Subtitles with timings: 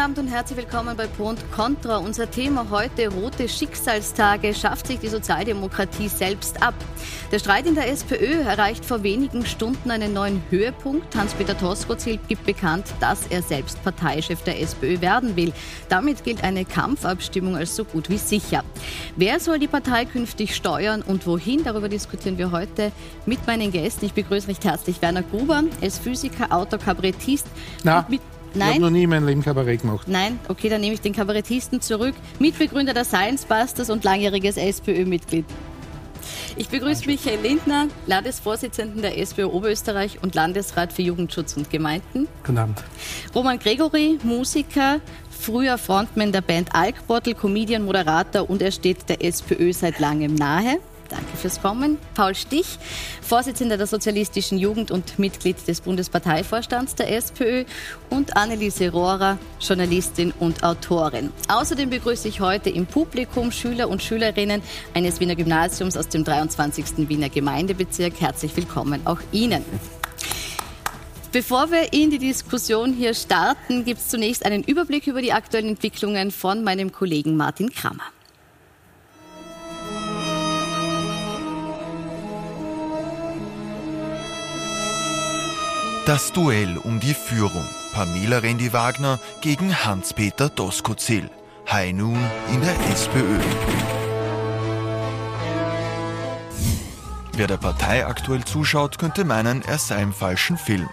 [0.00, 1.98] Abend und herzlich willkommen bei Pro und Contra.
[1.98, 6.72] Unser Thema heute, rote Schicksalstage, schafft sich die Sozialdemokratie selbst ab.
[7.30, 11.14] Der Streit in der SPÖ erreicht vor wenigen Stunden einen neuen Höhepunkt.
[11.14, 15.52] Hans-Peter Toskozil gibt bekannt, dass er selbst Parteichef der SPÖ werden will.
[15.90, 18.64] Damit gilt eine Kampfabstimmung als so gut wie sicher.
[19.16, 21.62] Wer soll die Partei künftig steuern und wohin?
[21.62, 22.90] Darüber diskutieren wir heute
[23.26, 24.06] mit meinen Gästen.
[24.06, 25.62] Ich begrüße recht herzlich Werner Gruber.
[25.82, 27.46] Er ist Physiker, Autor, Kabarettist.
[27.84, 28.06] Na.
[28.08, 28.22] Mit
[28.54, 28.68] Nein.
[28.68, 30.08] Ich habe noch nie in meinem Leben Kabarett gemacht.
[30.08, 32.14] Nein, okay, dann nehme ich den Kabarettisten zurück.
[32.38, 35.44] Mitbegründer der Science Busters und langjähriges SPÖ-Mitglied.
[36.56, 42.26] Ich begrüße Michael Lindner, Landesvorsitzenden der SPÖ Oberösterreich und Landesrat für Jugendschutz und Gemeinden.
[42.44, 42.82] Guten Abend.
[43.34, 49.72] Roman Gregory, Musiker, früher Frontman der Band Alkbottle, Comedian, Moderator und er steht der SPÖ
[49.72, 50.80] seit langem nahe.
[51.10, 51.98] Danke fürs Kommen.
[52.14, 52.78] Paul Stich,
[53.20, 57.64] Vorsitzender der Sozialistischen Jugend und Mitglied des Bundesparteivorstands der SPÖ
[58.08, 61.30] und Anneliese Rohrer, Journalistin und Autorin.
[61.48, 64.62] Außerdem begrüße ich heute im Publikum Schüler und Schülerinnen
[64.94, 67.08] eines Wiener Gymnasiums aus dem 23.
[67.08, 68.20] Wiener Gemeindebezirk.
[68.20, 69.64] Herzlich willkommen auch Ihnen.
[71.32, 75.68] Bevor wir in die Diskussion hier starten, gibt es zunächst einen Überblick über die aktuellen
[75.68, 78.02] Entwicklungen von meinem Kollegen Martin Kramer.
[86.06, 87.66] Das Duell um die Führung.
[87.92, 91.28] Pamela Rendi-Wagner gegen Hans-Peter Doskozil.
[91.70, 92.18] High Noon
[92.50, 93.38] in der SPÖ.
[97.34, 100.88] Wer der Partei aktuell zuschaut, könnte meinen, er sei im falschen Film.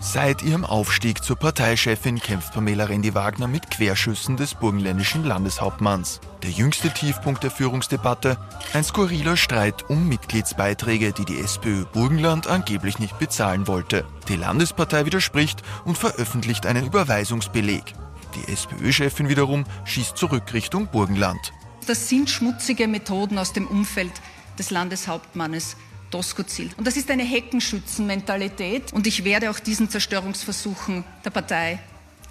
[0.00, 6.20] Seit ihrem Aufstieg zur Parteichefin kämpft Pamela Rendi-Wagner mit Querschüssen des burgenländischen Landeshauptmanns.
[6.42, 8.36] Der jüngste Tiefpunkt der Führungsdebatte,
[8.72, 14.04] ein skurriler Streit um Mitgliedsbeiträge, die die SPÖ Burgenland angeblich nicht bezahlen wollte.
[14.28, 17.94] Die Landespartei widerspricht und veröffentlicht einen Überweisungsbeleg.
[18.34, 21.52] Die SPÖ-Chefin wiederum schießt zurück Richtung Burgenland.
[21.86, 24.12] Das sind schmutzige Methoden aus dem Umfeld
[24.58, 25.76] des Landeshauptmannes.
[26.10, 26.70] Doskozil.
[26.76, 31.78] Und das ist eine Heckenschützenmentalität und ich werde auch diesen Zerstörungsversuchen der Partei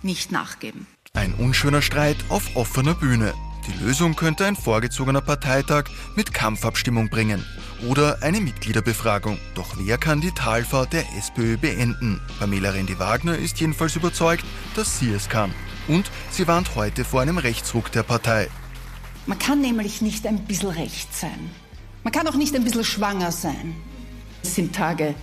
[0.03, 0.85] nicht nachgeben.
[1.13, 3.33] Ein unschöner Streit auf offener Bühne.
[3.67, 5.85] Die Lösung könnte ein vorgezogener Parteitag
[6.15, 7.45] mit Kampfabstimmung bringen
[7.87, 9.37] oder eine Mitgliederbefragung.
[9.53, 12.19] Doch wer kann die Talfahrt der SPÖ beenden?
[12.39, 14.45] Pamela Rendi-Wagner ist jedenfalls überzeugt,
[14.75, 15.53] dass sie es kann.
[15.87, 18.47] Und sie warnt heute vor einem Rechtsruck der Partei.
[19.27, 21.51] Man kann nämlich nicht ein bisschen recht sein.
[22.03, 23.75] Man kann auch nicht ein bisschen schwanger sein.
[24.41, 25.13] Es sind Tage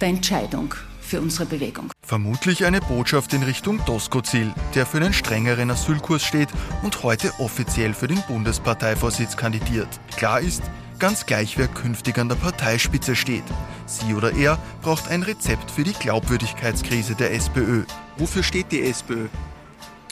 [0.00, 0.74] der Entscheidung
[1.06, 1.90] für unsere Bewegung.
[2.02, 6.48] Vermutlich eine Botschaft in Richtung Doskozil, der für einen strengeren Asylkurs steht
[6.82, 9.88] und heute offiziell für den Bundesparteivorsitz kandidiert.
[10.16, 10.62] Klar ist,
[10.98, 13.44] ganz gleich wer künftig an der Parteispitze steht.
[13.86, 17.84] Sie oder er braucht ein Rezept für die Glaubwürdigkeitskrise der SPÖ.
[18.18, 19.28] Wofür steht die SPÖ?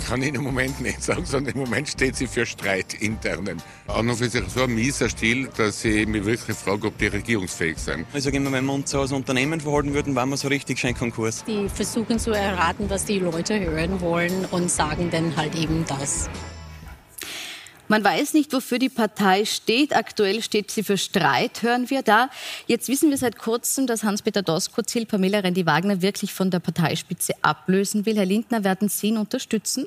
[0.06, 3.62] Kann ich im Moment nicht sagen, sondern im Moment steht sie für Streit internen.
[3.87, 7.06] An und für sich so ein mieser Stil, dass ich mich wirklich frage, ob die
[7.06, 8.06] regierungsfähig sind.
[8.12, 10.78] Ich sage immer, wenn wir uns so als Unternehmen verhalten würden, waren wir so richtig
[10.78, 11.44] schön Konkurs.
[11.47, 16.28] Die versuchen zu erraten, was die Leute hören wollen und sagen dann halt eben das.
[17.94, 19.94] Man weiß nicht, wofür die Partei steht.
[19.94, 22.28] Aktuell steht sie für Streit, hören wir da.
[22.66, 28.05] Jetzt wissen wir seit kurzem, dass Hans-Peter Doskozil Pamela Rendi-Wagner wirklich von der Parteispitze ablösen
[28.05, 28.16] will.
[28.16, 29.87] Herr Lindner, werden Sie ihn unterstützen?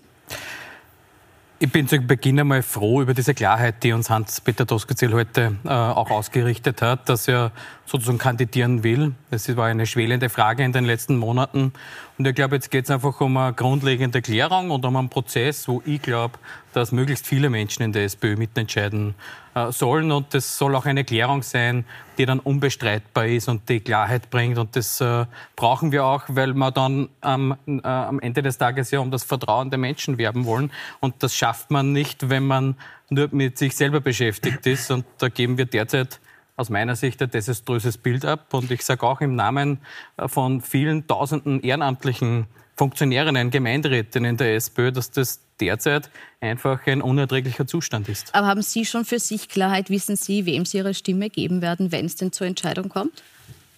[1.60, 5.70] Ich bin zu Beginn einmal froh über diese Klarheit, die uns Hans-Peter Doskozil heute äh,
[5.70, 7.52] auch ausgerichtet hat, dass er
[7.88, 9.16] sozusagen kandidieren will.
[9.32, 11.74] Das war eine schwelende Frage in den letzten Monaten.
[12.20, 15.68] Und ich glaube, jetzt geht es einfach um eine grundlegende Klärung und um einen Prozess,
[15.68, 16.38] wo ich glaube,
[16.78, 19.16] dass möglichst viele Menschen in der SPÖ mitentscheiden
[19.56, 20.12] äh, sollen.
[20.12, 21.86] Und das soll auch eine Klärung sein,
[22.18, 24.60] die dann unbestreitbar ist und die Klarheit bringt.
[24.60, 28.92] Und das äh, brauchen wir auch, weil wir dann ähm, äh, am Ende des Tages
[28.92, 30.72] ja um das Vertrauen der Menschen werben wollen.
[31.00, 32.76] Und das schafft man nicht, wenn man
[33.10, 34.92] nur mit sich selber beschäftigt ist.
[34.92, 36.20] Und da geben wir derzeit
[36.58, 38.54] aus meiner Sicht ein desaströses Bild ab.
[38.54, 39.80] Und ich sage auch im Namen
[40.18, 42.46] äh, von vielen tausenden ehrenamtlichen
[42.78, 48.34] Funktionärinnen, Gemeinderätinnen in der SPÖ, dass das derzeit einfach ein unerträglicher Zustand ist.
[48.36, 49.90] Aber haben Sie schon für sich Klarheit?
[49.90, 53.24] Wissen Sie, wem Sie Ihre Stimme geben werden, wenn es denn zur Entscheidung kommt?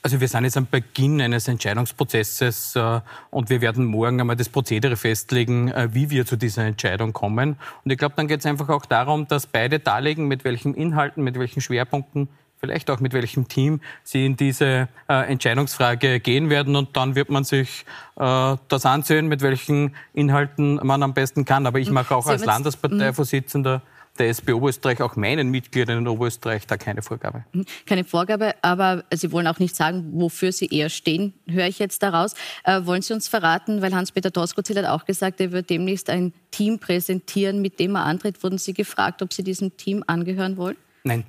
[0.02, 3.02] Also wir sind jetzt am Beginn eines Entscheidungsprozesses äh,
[3.32, 7.58] und wir werden morgen einmal das Prozedere festlegen, äh, wie wir zu dieser Entscheidung kommen.
[7.84, 11.22] Und ich glaube, dann geht es einfach auch darum, dass beide darlegen, mit welchen Inhalten,
[11.24, 12.30] mit welchen Schwerpunkten
[12.60, 16.76] vielleicht auch mit welchem Team Sie in diese äh, Entscheidungsfrage gehen werden.
[16.76, 17.86] Und dann wird man sich
[18.18, 21.66] äh, das ansehen, mit welchen Inhalten man am besten kann.
[21.66, 21.96] Aber ich hm.
[21.96, 23.82] mache auch als Landesparteivorsitzender
[24.20, 27.46] der SP Oberösterreich, auch meinen Mitgliedern in Oberösterreich, da keine Vorgabe.
[27.54, 27.66] Mhm.
[27.86, 32.04] Keine Vorgabe, aber Sie wollen auch nicht sagen, wofür Sie eher stehen, höre ich jetzt
[32.04, 32.34] daraus.
[32.64, 36.34] Äh, wollen Sie uns verraten, weil Hans-Peter Doskozil hat auch gesagt, er wird demnächst ein
[36.52, 38.44] Team präsentieren, mit dem er antritt.
[38.44, 40.78] Wurden Sie gefragt, ob Sie diesem Team angehören wollen?
[41.04, 41.24] Nein.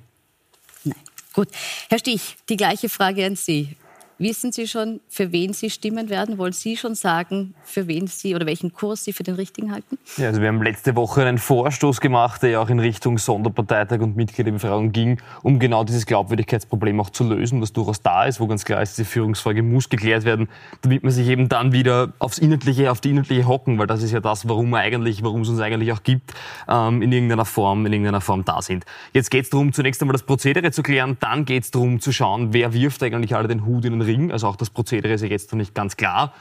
[1.33, 1.47] Gut.
[1.89, 3.75] Herr Stich, die gleiche Frage an Sie.
[4.21, 6.37] Wissen Sie schon, für wen Sie stimmen werden?
[6.37, 9.97] Wollen Sie schon sagen, für wen Sie oder welchen Kurs Sie für den richtigen halten?
[10.15, 13.99] Ja, also wir haben letzte Woche einen Vorstoß gemacht, der ja auch in Richtung Sonderparteitag
[13.99, 18.45] und Mitgliederbefragung ging, um genau dieses Glaubwürdigkeitsproblem auch zu lösen, das durchaus da ist, wo
[18.45, 20.49] ganz klar ist, diese Führungsfrage muss geklärt werden,
[20.83, 24.11] damit man sich eben dann wieder aufs Inhaltliche, auf die Inhaltliche hocken, weil das ist
[24.11, 26.31] ja das, warum wir eigentlich, warum es uns eigentlich auch gibt,
[26.69, 28.85] ähm, in irgendeiner Form, in irgendeiner Form da sind.
[29.13, 32.11] Jetzt geht es darum, zunächst einmal das Prozedere zu klären, dann geht es darum zu
[32.11, 34.31] schauen, wer wirft eigentlich alle den Hut in den Ring.
[34.31, 36.33] Also auch das Prozedere ist ja jetzt noch nicht ganz klar.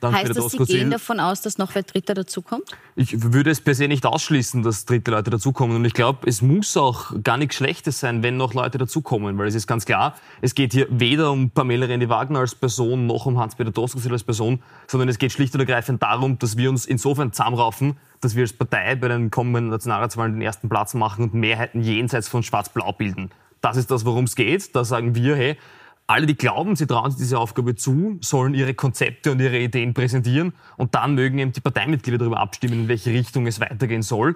[0.00, 2.70] Dann heißt das, Sie gehen davon aus, dass noch wer Dritter dazukommt?
[2.94, 5.76] Ich würde es per se nicht ausschließen, dass dritte Leute dazukommen.
[5.76, 9.38] Und ich glaube, es muss auch gar nichts Schlechtes sein, wenn noch Leute dazukommen.
[9.38, 13.26] Weil es ist ganz klar, es geht hier weder um Pamela Rendi-Wagner als Person, noch
[13.26, 16.86] um Hans-Peter Doskozil als Person, sondern es geht schlicht und ergreifend darum, dass wir uns
[16.86, 21.34] insofern zusammenraufen, dass wir als Partei bei den kommenden Nationalratswahlen den ersten Platz machen und
[21.34, 23.30] Mehrheiten jenseits von Schwarz-Blau bilden.
[23.60, 24.76] Das ist das, worum es geht.
[24.76, 25.56] Da sagen wir, hey,
[26.08, 29.92] alle, die glauben, sie trauen sich diese Aufgabe zu, sollen ihre Konzepte und ihre Ideen
[29.92, 34.34] präsentieren und dann mögen eben die Parteimitglieder darüber abstimmen, in welche Richtung es weitergehen soll.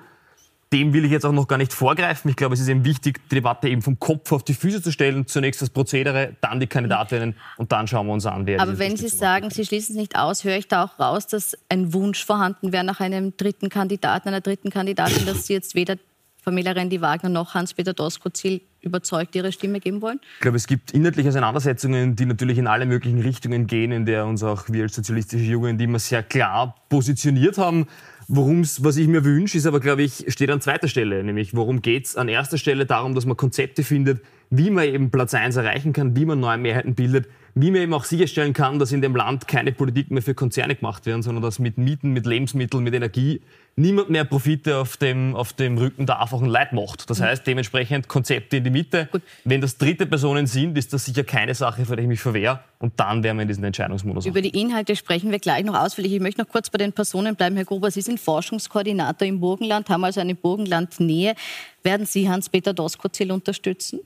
[0.70, 2.30] Dem will ich jetzt auch noch gar nicht vorgreifen.
[2.30, 4.90] Ich glaube, es ist eben wichtig, die Debatte eben vom Kopf auf die Füße zu
[4.90, 5.26] stellen.
[5.26, 8.96] Zunächst das Prozedere, dann die Kandidatinnen und dann schauen wir uns an, wer Aber wenn
[8.96, 12.24] Sie sagen, Sie schließen es nicht aus, höre ich da auch raus, dass ein Wunsch
[12.24, 15.96] vorhanden wäre nach einem dritten Kandidaten, einer dritten Kandidatin, dass Sie jetzt weder
[16.42, 20.20] Pamela Rendi-Wagner noch Hans-Peter Doskozil überzeugt ihre Stimme geben wollen?
[20.34, 24.26] Ich glaube, es gibt inhaltliche Auseinandersetzungen, die natürlich in alle möglichen Richtungen gehen, in der
[24.26, 27.86] uns auch wir als sozialistische Jugend immer sehr klar positioniert haben.
[28.28, 31.22] Worum's, was ich mir wünsche, ist aber, glaube ich, steht an zweiter Stelle.
[31.24, 35.10] Nämlich, worum geht es an erster Stelle darum, dass man Konzepte findet, wie man eben
[35.10, 38.78] Platz 1 erreichen kann, wie man neue Mehrheiten bildet, wie man eben auch sicherstellen kann,
[38.78, 42.12] dass in dem Land keine Politik mehr für Konzerne gemacht werden, sondern dass mit Mieten,
[42.12, 43.42] mit Lebensmitteln, mit Energie
[43.76, 47.08] niemand mehr Profite auf dem, auf dem Rücken der einfachen Leid macht.
[47.08, 47.24] Das mhm.
[47.24, 49.08] heißt, dementsprechend Konzepte in die Mitte.
[49.10, 49.22] Gut.
[49.44, 52.60] Wenn das dritte Personen sind, ist das sicher keine Sache, für die ich mich verwehre.
[52.78, 54.26] Und dann wären wir in diesem Entscheidungsmodus.
[54.26, 56.12] Über die Inhalte sprechen wir gleich noch ausführlich.
[56.12, 57.56] Ich möchte noch kurz bei den Personen bleiben.
[57.56, 61.34] Herr Gruber, Sie sind Forschungskoordinator im Burgenland, haben also eine Burgenlandnähe.
[61.82, 64.00] Werden Sie Hans-Peter Doskozil unterstützen?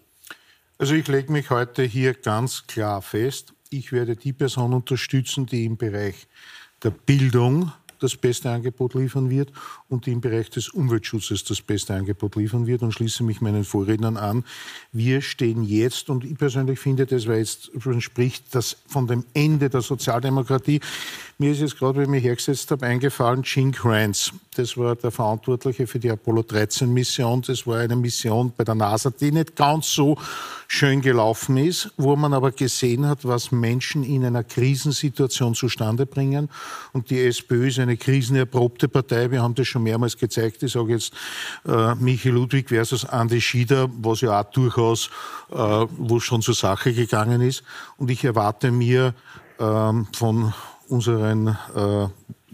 [0.78, 3.54] Also ich lege mich heute hier ganz klar fest.
[3.70, 6.26] Ich werde die Person unterstützen, die im Bereich
[6.82, 9.50] der Bildung das beste Angebot liefern wird
[9.88, 13.64] und die im Bereich des Umweltschutzes das beste Angebot liefern wird und schließe mich meinen
[13.64, 14.44] Vorrednern an.
[14.92, 17.70] Wir stehen jetzt, und ich persönlich finde, das war jetzt,
[18.00, 20.80] spricht das von dem Ende der Sozialdemokratie.
[21.38, 24.32] Mir ist jetzt gerade, wenn ich mich hergesetzt habe, eingefallen, Gene Kranz.
[24.54, 27.42] Das war der Verantwortliche für die Apollo 13 Mission.
[27.42, 30.16] Das war eine Mission bei der NASA, die nicht ganz so
[30.66, 36.48] schön gelaufen ist, wo man aber gesehen hat, was Menschen in einer Krisensituation zustande bringen.
[36.94, 39.30] Und die SPÖ ist eine krisenerprobte Partei.
[39.30, 40.62] Wir haben das schon mehrmals gezeigt.
[40.62, 41.12] Ich sage jetzt
[41.68, 45.10] äh, Michi Ludwig versus Andi Schieder, was ja auch durchaus,
[45.50, 47.62] äh, wo schon zur Sache gegangen ist.
[47.98, 49.12] Und ich erwarte mir
[49.60, 50.54] ähm, von
[50.88, 52.08] unseren, äh,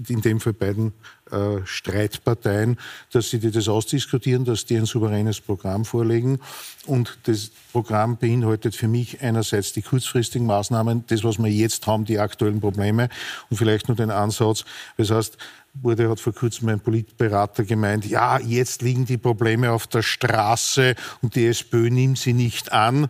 [0.08, 0.92] in dem Fall beiden
[1.30, 2.78] äh, Streitparteien,
[3.12, 6.38] dass sie das ausdiskutieren, dass die ein souveränes Programm vorlegen.
[6.86, 12.04] Und das Programm beinhaltet für mich einerseits die kurzfristigen Maßnahmen, das, was wir jetzt haben,
[12.04, 13.08] die aktuellen Probleme
[13.48, 14.64] und vielleicht nur den Ansatz.
[14.96, 15.38] Das heißt,
[15.74, 20.94] wurde, hat vor kurzem ein Politberater gemeint, ja, jetzt liegen die Probleme auf der Straße
[21.22, 23.08] und die SPÖ nimmt sie nicht an.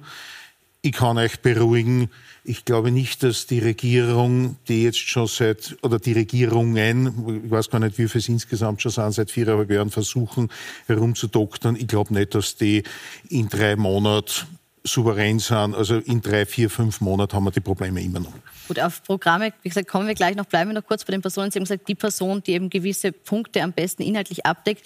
[0.81, 2.09] Ich kann euch beruhigen,
[2.45, 7.71] ich glaube nicht, dass die Regierung, die jetzt schon seit, oder die Regierungen, ich weiß
[7.71, 10.51] gar nicht, wie viel es insgesamt schon sind, seit viereinhalb Jahren versuchen
[10.87, 11.77] herumzudoktern.
[11.77, 12.83] Ich glaube nicht, dass die
[13.29, 14.47] in drei Monaten
[14.85, 15.75] souverän sind.
[15.75, 18.33] Also in drei, vier, fünf Monaten haben wir die Probleme immer noch.
[18.67, 20.47] Gut, auf Programme, wie gesagt, kommen wir gleich noch.
[20.47, 21.53] Bleiben wir noch kurz bei den Personen.
[21.53, 24.85] Sie haben gesagt, die Person, die eben gewisse Punkte am besten inhaltlich abdeckt.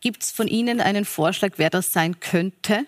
[0.00, 2.86] Gibt es von Ihnen einen Vorschlag, wer das sein könnte?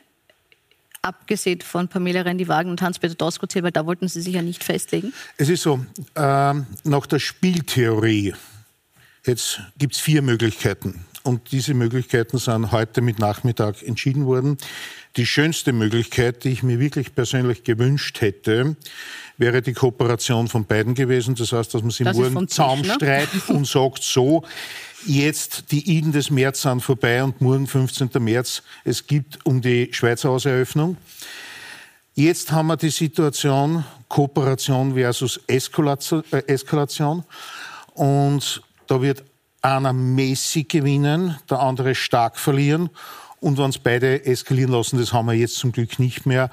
[1.02, 5.12] Abgesehen von Pamela Rendi-Wagen und Hans-Peter Doskozil, weil da wollten Sie sich ja nicht festlegen?
[5.36, 6.54] Es ist so, äh,
[6.84, 8.34] nach der Spieltheorie
[9.26, 11.04] jetzt gibt es vier Möglichkeiten.
[11.24, 14.58] Und diese Möglichkeiten sind heute mit Nachmittag entschieden worden.
[15.16, 18.76] Die schönste Möglichkeit, die ich mir wirklich persönlich gewünscht hätte,
[19.38, 21.34] wäre die Kooperation von beiden gewesen.
[21.34, 23.54] Das heißt, dass man sich morgen zusammenstreitet ne?
[23.56, 24.42] und sagt so,
[25.06, 28.10] jetzt die Iden des März sind vorbei und morgen 15.
[28.18, 30.96] März, es gibt um die Schweizer Hauseröffnung.
[32.14, 37.24] Jetzt haben wir die Situation Kooperation versus Eskalation.
[37.94, 39.24] Und da wird
[39.62, 42.90] einer mäßig gewinnen, der andere stark verlieren.
[43.40, 46.48] Und wenn es beide eskalieren lassen, das haben wir jetzt zum Glück nicht mehr.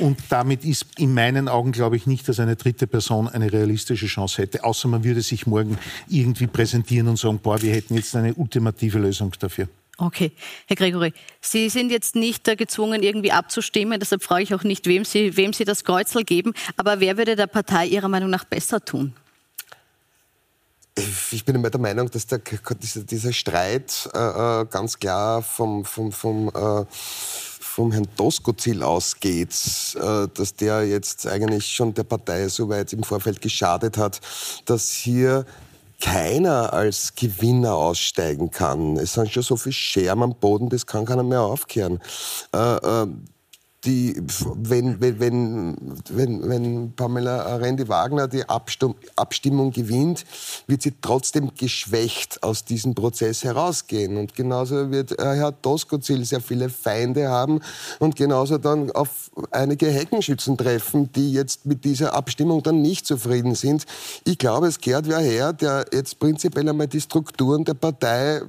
[0.00, 4.06] Und damit ist in meinen Augen, glaube ich, nicht, dass eine dritte Person eine realistische
[4.06, 4.64] Chance hätte.
[4.64, 5.78] Außer man würde sich morgen
[6.08, 9.68] irgendwie präsentieren und sagen, boah, wir hätten jetzt eine ultimative Lösung dafür.
[9.98, 10.32] Okay,
[10.66, 14.00] Herr Gregory, Sie sind jetzt nicht gezwungen, irgendwie abzustimmen.
[14.00, 16.54] Deshalb frage ich auch nicht, wem Sie, wem Sie das Kreuzel geben.
[16.76, 19.14] Aber wer würde der Partei Ihrer Meinung nach besser tun?
[21.30, 26.12] Ich bin immer der Meinung, dass der, dieser, Streit äh, äh, ganz klar vom, vom,
[26.12, 29.54] vom, äh, vom Herrn Doskozil ausgeht,
[29.96, 34.20] äh, dass der jetzt eigentlich schon der Partei so weit im Vorfeld geschadet hat,
[34.66, 35.46] dass hier
[36.02, 38.96] keiner als Gewinner aussteigen kann.
[38.96, 42.00] Es sind schon so viele Scherben am Boden, das kann keiner mehr aufkehren.
[42.52, 43.06] Äh, äh,
[43.84, 44.22] die,
[44.54, 45.76] wenn, wenn,
[46.08, 50.24] wenn, wenn Pamela Rendi-Wagner die Abstimmung gewinnt,
[50.68, 54.16] wird sie trotzdem geschwächt aus diesem Prozess herausgehen.
[54.18, 57.60] Und genauso wird Herr Doskozil sehr viele Feinde haben
[57.98, 63.56] und genauso dann auf einige Heckenschützen treffen, die jetzt mit dieser Abstimmung dann nicht zufrieden
[63.56, 63.86] sind.
[64.24, 68.42] Ich glaube, es kehrt wer her, der jetzt prinzipiell einmal die Strukturen der Partei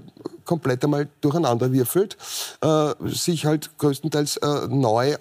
[0.45, 2.17] komplett einmal durcheinander würfelt,
[2.61, 5.15] äh, sich halt größtenteils äh, neu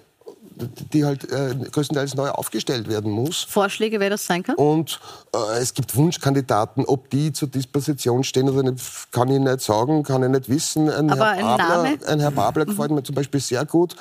[0.93, 3.43] die halt äh, größtenteils neu aufgestellt werden muss.
[3.43, 4.55] Vorschläge, wer das sein kann?
[4.55, 4.99] Und
[5.33, 10.03] äh, es gibt Wunschkandidaten, ob die zur Disposition stehen oder nicht, kann ich nicht sagen,
[10.03, 10.89] kann ich nicht wissen.
[10.89, 11.97] Ein Aber Herr ein Babler, Name?
[12.05, 13.95] Ein Herr Babler gefällt mir zum Beispiel sehr gut.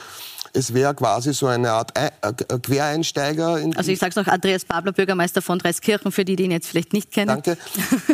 [0.55, 2.11] Es wäre quasi so eine Art äh,
[2.59, 3.59] Quereinsteiger.
[3.77, 6.69] also ich sage es noch, Andreas Babler, Bürgermeister von Dreiskirchen, für die, die ihn jetzt
[6.69, 7.29] vielleicht nicht kennen.
[7.29, 7.57] Danke.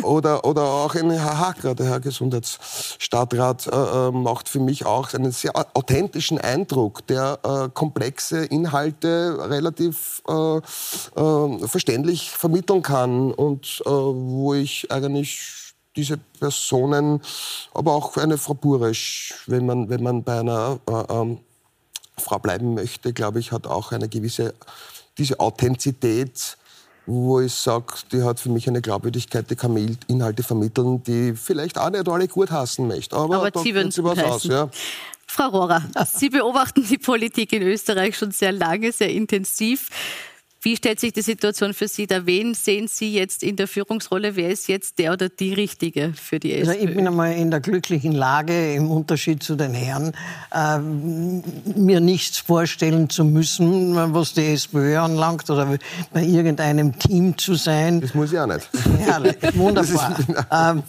[0.03, 5.13] Oder, oder auch ein Herr Hacker, der Herr Gesundheitsstadtrat, äh, äh, macht für mich auch
[5.13, 13.81] einen sehr authentischen Eindruck, der äh, komplexe Inhalte relativ äh, äh, verständlich vermitteln kann und
[13.85, 15.59] wo ich eigentlich
[15.95, 17.21] diese Personen,
[17.73, 21.39] aber auch eine Frau Buresch, wenn man, wenn man bei einer äh, ähm,
[22.19, 24.53] Frau bleiben möchte, glaube ich, hat auch eine gewisse,
[25.17, 26.57] diese Authentizität,
[27.05, 31.77] wo ich sage, die hat für mich eine Glaubwürdigkeit, die kann Inhalte vermitteln, die vielleicht
[31.77, 33.15] auch nicht alle gut hassen möchte.
[33.15, 34.69] Aber, Aber Sie würden es was aus, ja.
[35.25, 39.89] Frau Rohrer, Sie beobachten die Politik in Österreich schon sehr lange, sehr intensiv.
[40.61, 42.25] Wie stellt sich die Situation für Sie dar?
[42.25, 44.35] Wen sehen Sie jetzt in der Führungsrolle?
[44.35, 46.71] Wer ist jetzt der oder die Richtige für die SPÖ?
[46.71, 50.11] Also ich bin einmal in der glücklichen Lage, im Unterschied zu den Herren,
[50.51, 55.79] äh, mir nichts vorstellen zu müssen, was die SPÖ anlangt oder
[56.11, 58.01] bei irgendeinem Team zu sein.
[58.01, 58.69] Das muss ich auch nicht.
[59.07, 59.23] Ja,
[59.53, 60.17] wunderbar.
[60.51, 60.83] ähm,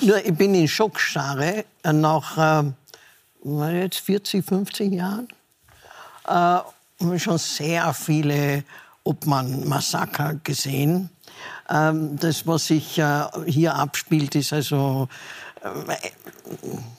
[0.00, 2.64] nur ich bin in Schockstarre nach
[3.44, 5.28] äh, jetzt 40, 50 Jahren.
[7.00, 8.64] Äh, schon sehr viele
[9.04, 11.10] Obmann-Massaker gesehen.
[11.68, 15.08] Ähm, das, was sich äh, hier abspielt, ist also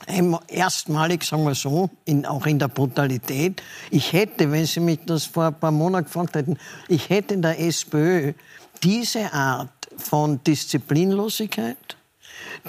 [0.08, 3.62] äh, erstmalig, sagen wir so, in, auch in der Brutalität.
[3.90, 7.42] Ich hätte, wenn Sie mich das vor ein paar Monaten gefragt hätten, ich hätte in
[7.42, 8.34] der SPÖ
[8.82, 11.98] diese Art von Disziplinlosigkeit,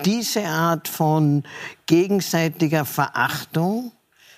[0.05, 1.45] diese Art von
[1.87, 3.93] gegenseitiger Verachtung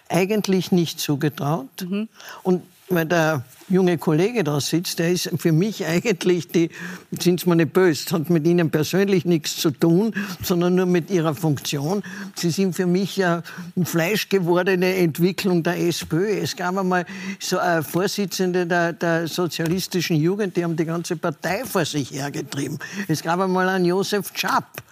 [0.08, 1.86] eigentlich nicht zugetraut.
[1.88, 2.08] Mhm.
[2.42, 6.70] Und weil der junge Kollege da sitzt, der ist für mich eigentlich die,
[7.18, 11.10] sind Sie mir nicht böse, hat mit Ihnen persönlich nichts zu tun, sondern nur mit
[11.10, 12.02] Ihrer Funktion.
[12.34, 13.42] Sie sind für mich ja
[13.74, 16.38] eine fleischgewordene Entwicklung der SPÖ.
[16.38, 17.06] Es gab einmal
[17.40, 22.78] so eine Vorsitzende der, der sozialistischen Jugend, die haben die ganze Partei vor sich hergetrieben.
[23.08, 24.82] Es gab einmal einen Josef Schapp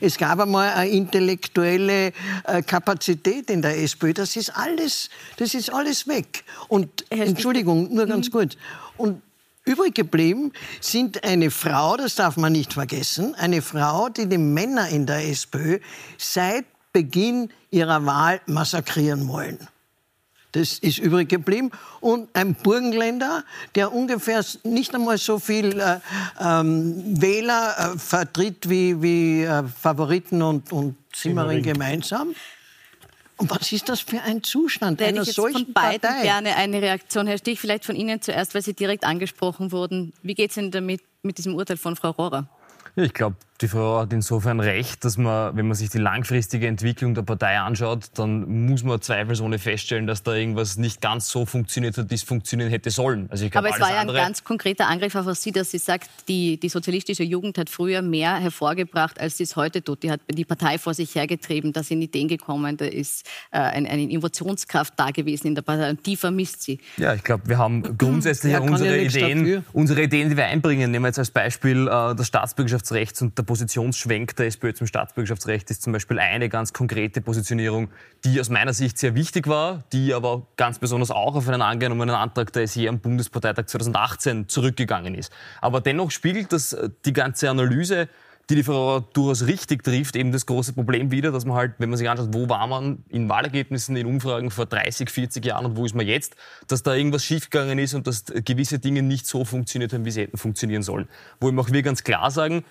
[0.00, 2.12] es gab einmal eine intellektuelle
[2.44, 4.12] äh, Kapazität in der SPÖ.
[4.12, 5.08] Das ist alles,
[5.38, 6.44] das ist alles weg.
[6.68, 8.32] Und Entschuldigung, nur ganz mhm.
[8.32, 8.56] kurz.
[8.98, 9.22] Und
[9.68, 14.88] Übrig geblieben sind eine Frau, das darf man nicht vergessen, eine Frau, die die Männer
[14.90, 15.80] in der SPÖ
[16.18, 19.58] seit Beginn ihrer Wahl massakrieren wollen.
[20.56, 21.70] Das ist übrig geblieben.
[22.00, 23.44] Und ein Burgenländer,
[23.74, 25.98] der ungefähr nicht einmal so viel äh,
[26.40, 32.34] ähm, Wähler äh, vertritt wie, wie äh, Favoriten und, und Simmering gemeinsam.
[33.36, 36.00] Und was ist das für ein Zustand da hätte einer ich jetzt solchen von beiden
[36.00, 36.22] Partei?
[36.22, 37.26] gerne eine Reaktion.
[37.26, 40.14] Herr Stich, vielleicht von Ihnen zuerst, weil Sie direkt angesprochen wurden.
[40.22, 42.48] Wie geht es Ihnen damit mit diesem Urteil von Frau Rohrer?
[42.94, 47.14] Ich glaube, die Frau hat insofern recht, dass man, wenn man sich die langfristige Entwicklung
[47.14, 51.96] der Partei anschaut, dann muss man zweifelsohne feststellen, dass da irgendwas nicht ganz so funktioniert
[51.96, 53.28] hat, wie es funktionieren hätte sollen.
[53.30, 55.78] Also ich glaub, Aber es war ja ein ganz konkreter Angriff auf Sie, dass sie
[55.78, 60.02] sagt, die, die sozialistische Jugend hat früher mehr hervorgebracht, als sie es heute tut.
[60.02, 63.88] Die hat die Partei vor sich hergetrieben, da sind Ideen gekommen, da ist äh, eine,
[63.88, 66.78] eine Innovationskraft da gewesen in der Partei und die vermisst sie.
[66.96, 70.90] Ja, ich glaube, wir haben grundsätzlich ja, unsere, ja Ideen, unsere Ideen, die wir einbringen,
[70.90, 75.70] nehmen wir jetzt als Beispiel äh, das Staatsbürgerschaftsrecht und der Positionsschwenk der SPÖ zum Staatsbürgerschaftsrecht
[75.70, 77.88] ist zum Beispiel eine ganz konkrete Positionierung,
[78.24, 82.14] die aus meiner Sicht sehr wichtig war, die aber ganz besonders auch auf einen angenommenen
[82.14, 85.32] Antrag der SE am Bundesparteitag 2018 zurückgegangen ist.
[85.60, 88.08] Aber dennoch spiegelt das äh, die ganze Analyse
[88.48, 91.90] die die Frau durchaus richtig trifft, eben das große Problem wieder, dass man halt, wenn
[91.90, 95.76] man sich anschaut, wo war man in Wahlergebnissen, in Umfragen vor 30, 40 Jahren und
[95.76, 96.36] wo ist man jetzt,
[96.68, 100.22] dass da irgendwas schiefgegangen ist und dass gewisse Dinge nicht so funktioniert haben, wie sie
[100.22, 101.08] hätten funktionieren sollen.
[101.40, 102.64] Wo eben auch wir ganz klar sagen,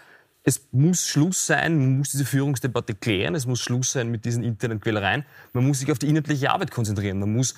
[0.45, 4.43] es muss Schluss sein, man muss diese Führungsdebatte klären, es muss Schluss sein mit diesen
[4.43, 7.55] internen Quälereien, man muss sich auf die inhaltliche Arbeit konzentrieren, man muss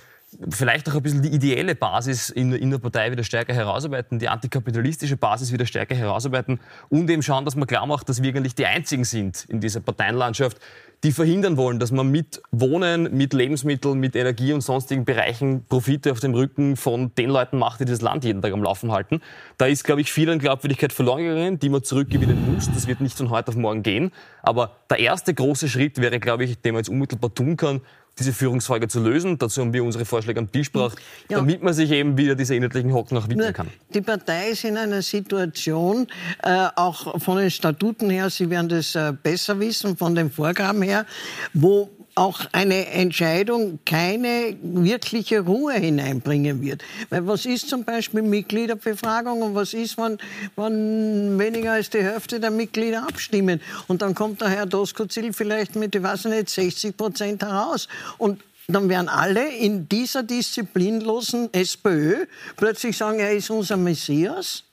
[0.49, 4.27] vielleicht auch ein bisschen die ideelle Basis in, in, der Partei wieder stärker herausarbeiten, die
[4.27, 8.55] antikapitalistische Basis wieder stärker herausarbeiten und eben schauen, dass man klar macht, dass wir eigentlich
[8.55, 10.59] die Einzigen sind in dieser Parteienlandschaft,
[11.03, 16.11] die verhindern wollen, dass man mit Wohnen, mit Lebensmitteln, mit Energie und sonstigen Bereichen Profite
[16.11, 19.21] auf dem Rücken von den Leuten macht, die das Land jeden Tag am Laufen halten.
[19.57, 22.69] Da ist, glaube ich, viel an Glaubwürdigkeit verloren gegangen, die man zurückgewinnen muss.
[22.73, 24.11] Das wird nicht von heute auf morgen gehen.
[24.41, 27.81] Aber der erste große Schritt wäre, glaube ich, den man jetzt unmittelbar tun kann,
[28.19, 29.37] diese Führungsfrage zu lösen.
[29.37, 30.97] Dazu haben wir unsere Vorschläge am Tisch gebracht,
[31.29, 31.37] ja.
[31.37, 33.67] damit man sich eben wieder dieser inhaltlichen Hocken auch widmen kann.
[33.93, 36.07] Die Partei ist in einer Situation,
[36.43, 40.81] äh, auch von den Statuten her, Sie werden das äh, besser wissen, von den Vorgaben
[40.81, 41.05] her,
[41.53, 46.83] wo auch eine Entscheidung keine wirkliche Ruhe hineinbringen wird.
[47.09, 50.17] Weil was ist zum Beispiel Mitgliederbefragung und was ist, wenn,
[50.55, 53.61] wenn weniger als die Hälfte der Mitglieder abstimmen?
[53.87, 57.87] Und dann kommt der Herr Doskozil vielleicht mit, ich weiß nicht, 60 Prozent heraus.
[58.17, 62.25] Und dann werden alle in dieser disziplinlosen SPÖ
[62.57, 64.63] plötzlich sagen, er ist unser Messias.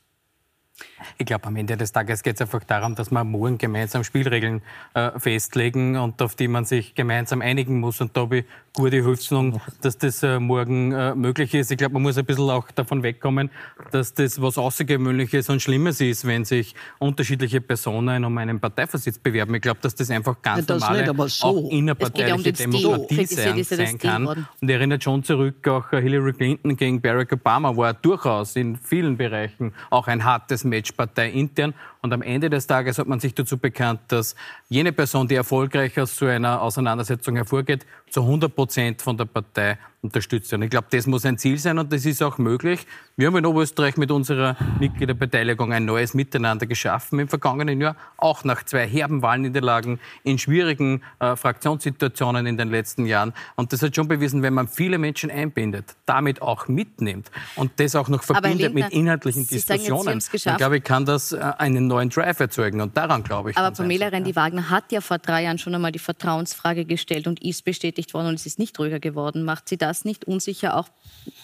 [1.19, 4.63] Ich glaube, am Ende des Tages geht es einfach darum, dass wir morgen gemeinsam Spielregeln
[4.95, 8.01] äh, festlegen und auf die man sich gemeinsam einigen muss.
[8.01, 8.45] Und da habe ich
[8.75, 11.71] gute Hoffnung, dass das äh, morgen äh, möglich ist.
[11.71, 13.51] Ich glaube, man muss ein bisschen auch davon wegkommen,
[13.93, 19.55] dass das was Außergewöhnliches und Schlimmes ist, wenn sich unterschiedliche Personen um einen Parteivorsitz bewerben.
[19.55, 21.47] Ich glaube, dass das einfach ganz ja, das normale, nicht, so.
[21.47, 24.27] auch innerparteiliche um Demokratie sein, sein kann.
[24.27, 29.73] Und erinnert schon zurück, auch Hillary Clinton gegen Barack Obama war durchaus in vielen Bereichen
[29.91, 31.75] auch ein hartes Match Partei intern.
[32.05, 34.37] Und am Ende des Tages hat man sich dazu bekannt, dass
[34.69, 39.79] jene Person, die erfolgreich aus so einer Auseinandersetzung hervorgeht, zu 100 Prozent von der Partei
[40.05, 40.63] unterstützt werden.
[40.63, 42.87] Ich glaube, das muss ein Ziel sein und das ist auch möglich.
[43.17, 48.45] Wir haben in Oberösterreich mit unserer Mitgliederbeteiligung ein neues Miteinander geschaffen im vergangenen Jahr, auch
[48.45, 53.33] nach zwei herben Wahlniederlagen in schwierigen äh, Fraktionssituationen in den letzten Jahren.
[53.57, 57.97] Und das hat schon bewiesen, wenn man viele Menschen einbindet, damit auch mitnimmt und das
[57.97, 61.89] auch noch verbindet Lindner, mit inhaltlichen Sie Diskussionen, dann glaube ich, kann das äh, einen
[61.95, 62.81] neuen Drive erzeugen.
[62.81, 63.57] Und daran glaube ich.
[63.57, 67.65] Aber Pamela Rendi-Wagner hat ja vor drei Jahren schon einmal die Vertrauensfrage gestellt und ist
[67.65, 69.45] bestätigt worden und es ist nicht ruhiger geworden.
[69.45, 70.89] Macht sie das nicht unsicher, auch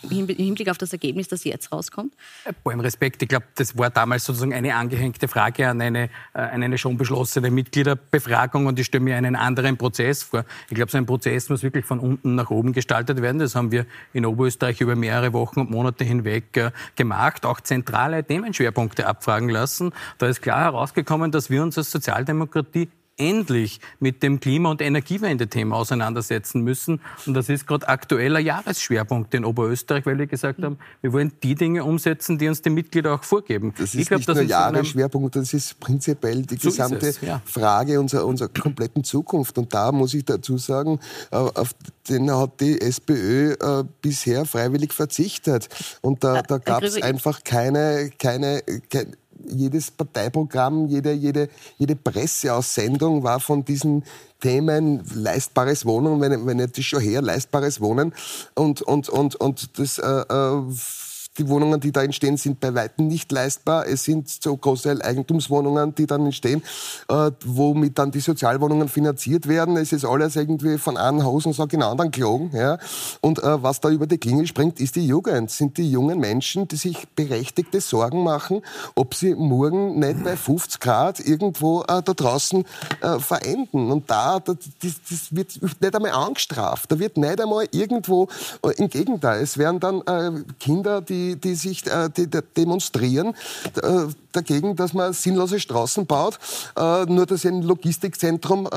[0.02, 2.14] im Hinblick auf das Ergebnis, das jetzt rauskommt?
[2.64, 6.40] Bei allem Respekt, ich glaube, das war damals sozusagen eine angehängte Frage an eine, äh,
[6.40, 10.44] an eine schon beschlossene Mitgliederbefragung und ich stelle mir einen anderen Prozess vor.
[10.68, 13.38] Ich glaube, so ein Prozess muss wirklich von unten nach oben gestaltet werden.
[13.38, 18.24] Das haben wir in Oberösterreich über mehrere Wochen und Monate hinweg äh, gemacht, auch zentrale
[18.24, 19.92] Themenschwerpunkte abfragen lassen.
[20.18, 22.88] Da ist klar herausgekommen, dass wir uns als Sozialdemokratie
[23.20, 27.00] endlich mit dem Klima- und Energiewende-Thema auseinandersetzen müssen.
[27.26, 31.54] Und das ist gerade aktueller Jahresschwerpunkt in Oberösterreich, weil wir gesagt haben, wir wollen die
[31.54, 33.74] Dinge umsetzen, die uns die Mitglieder auch vorgeben.
[33.76, 37.20] Das ist ich glaub, nicht das nur Jahresschwerpunkt, das ist prinzipiell die so gesamte es,
[37.20, 37.42] ja.
[37.44, 39.58] Frage unserer, unserer kompletten Zukunft.
[39.58, 40.98] Und da muss ich dazu sagen,
[41.30, 41.74] äh, auf
[42.08, 45.68] den hat die SPÖ äh, bisher freiwillig verzichtet.
[46.00, 49.12] Und da, da gab es einfach keine, keine, keine
[49.48, 51.48] jedes Parteiprogramm, jede, jede,
[51.78, 54.04] jede Presseaussendung war von diesen
[54.40, 58.14] Themen leistbares Wohnen, wenn, wenn das schon her, leistbares Wohnen.
[58.54, 60.62] Und, und, und, und das äh, äh
[61.38, 63.86] die Wohnungen, die da entstehen, sind bei weitem nicht leistbar.
[63.86, 66.62] Es sind so große Eigentumswohnungen, die dann entstehen,
[67.08, 69.76] äh, womit dann die Sozialwohnungen finanziert werden.
[69.76, 72.50] Es ist alles irgendwie von einem Hosensack in den anderen gelogen.
[72.52, 72.78] Ja?
[73.20, 75.50] Und äh, was da über die Klinge springt, ist die Jugend.
[75.50, 78.62] Sind die jungen Menschen, die sich berechtigte Sorgen machen,
[78.96, 82.64] ob sie morgen nicht bei 50 Grad irgendwo äh, da draußen
[83.02, 83.92] äh, verenden.
[83.92, 86.90] Und da, das, das, wird nicht einmal angestraft.
[86.90, 88.28] Da wird nicht einmal irgendwo,
[88.64, 93.34] äh, im Gegenteil, es werden dann äh, Kinder, die die, sich äh, die, die demonstrieren
[93.82, 96.38] äh, dagegen, dass man sinnlose Straßen baut,
[96.76, 98.68] äh, nur dass ein Logistikzentrum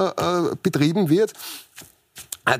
[0.62, 1.34] betrieben wird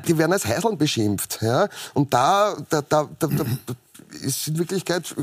[0.08, 1.40] die werden als Heiseln beschimpft.
[1.42, 1.68] Ja?
[1.94, 3.46] Und da, da, da, da, da
[4.22, 5.14] ist in Wirklichkeit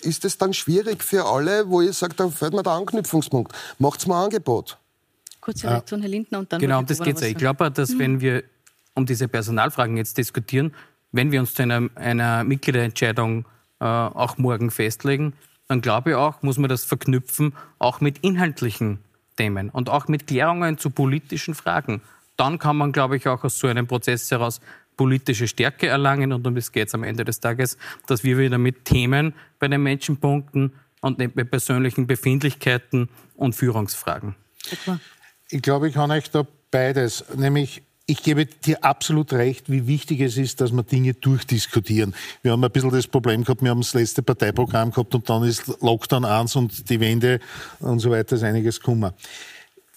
[0.00, 3.52] ist es dann schwierig für alle, wo ich sage, da fällt mir der Anknüpfungspunkt.
[3.78, 4.78] Macht's mal ein Angebot.
[5.40, 6.60] Kurze Reaktion, Herr Lindner, und dann...
[6.60, 7.98] Genau, um das geht Ich glaube, dass mhm.
[7.98, 8.44] wenn wir
[8.94, 10.74] um diese Personalfragen jetzt diskutieren,
[11.12, 13.44] wenn wir uns zu einer, einer Mitgliederentscheidung
[13.80, 15.34] äh, auch morgen festlegen,
[15.68, 18.98] dann glaube ich auch, muss man das verknüpfen, auch mit inhaltlichen
[19.36, 22.02] Themen und auch mit Klärungen zu politischen Fragen,
[22.36, 24.60] dann kann man, glaube ich, auch aus so einem Prozess heraus
[24.96, 26.32] politische Stärke erlangen.
[26.32, 29.68] Und um das geht es am Ende des Tages, dass wir wieder mit Themen bei
[29.68, 34.34] den Menschen punkten und nicht mit persönlichen Befindlichkeiten und Führungsfragen.
[35.50, 40.20] Ich glaube, ich kann euch da beides, nämlich ich gebe dir absolut recht, wie wichtig
[40.22, 42.14] es ist, dass wir Dinge durchdiskutieren.
[42.40, 45.44] Wir haben ein bisschen das Problem gehabt, wir haben das letzte Parteiprogramm gehabt und dann
[45.44, 47.38] ist Lockdown 1 und die Wende
[47.80, 49.12] und so weiter ist einiges kummer.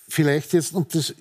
[0.10, 1.15] Vielleicht jetzt, und das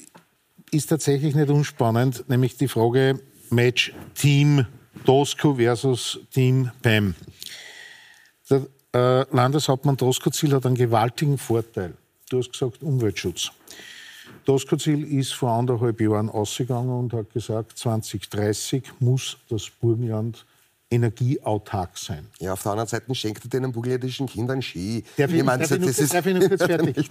[0.72, 4.66] ist tatsächlich nicht unspannend, nämlich die Frage Match Team
[5.04, 7.14] Tosco versus Team PEM.
[8.50, 11.94] Der äh, Landeshauptmann Tosco-Ziel hat einen gewaltigen Vorteil.
[12.28, 13.52] Du hast gesagt Umweltschutz.
[14.44, 20.44] Doskozil ist vor anderthalb Jahren ausgegangen und hat gesagt, 2030 muss das Burgenland
[20.90, 22.26] energieautark sein.
[22.40, 25.04] Ja, auf der anderen Seite schenkt er den burgenländischen Kindern Ski.
[25.16, 27.10] Darf ich, ich, darf, ich noch, darf ich kurz fertig?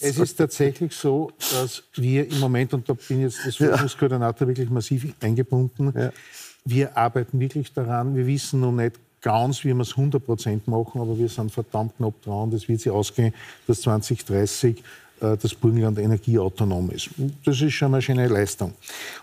[0.00, 4.70] es ist tatsächlich so, dass wir im Moment, und da bin jetzt das Forschungskoordinator wirklich
[4.70, 6.10] massiv eingebunden, ja.
[6.64, 8.16] wir arbeiten wirklich daran.
[8.16, 11.96] Wir wissen noch nicht ganz, wie wir es 100 Prozent machen, aber wir sind verdammt
[11.96, 12.50] knapp dran.
[12.50, 13.32] Das wird sich ausgehen,
[13.66, 14.82] dass 2030 äh,
[15.20, 17.10] das Burgenland energieautonom ist.
[17.44, 18.74] Das ist schon eine schöne Leistung.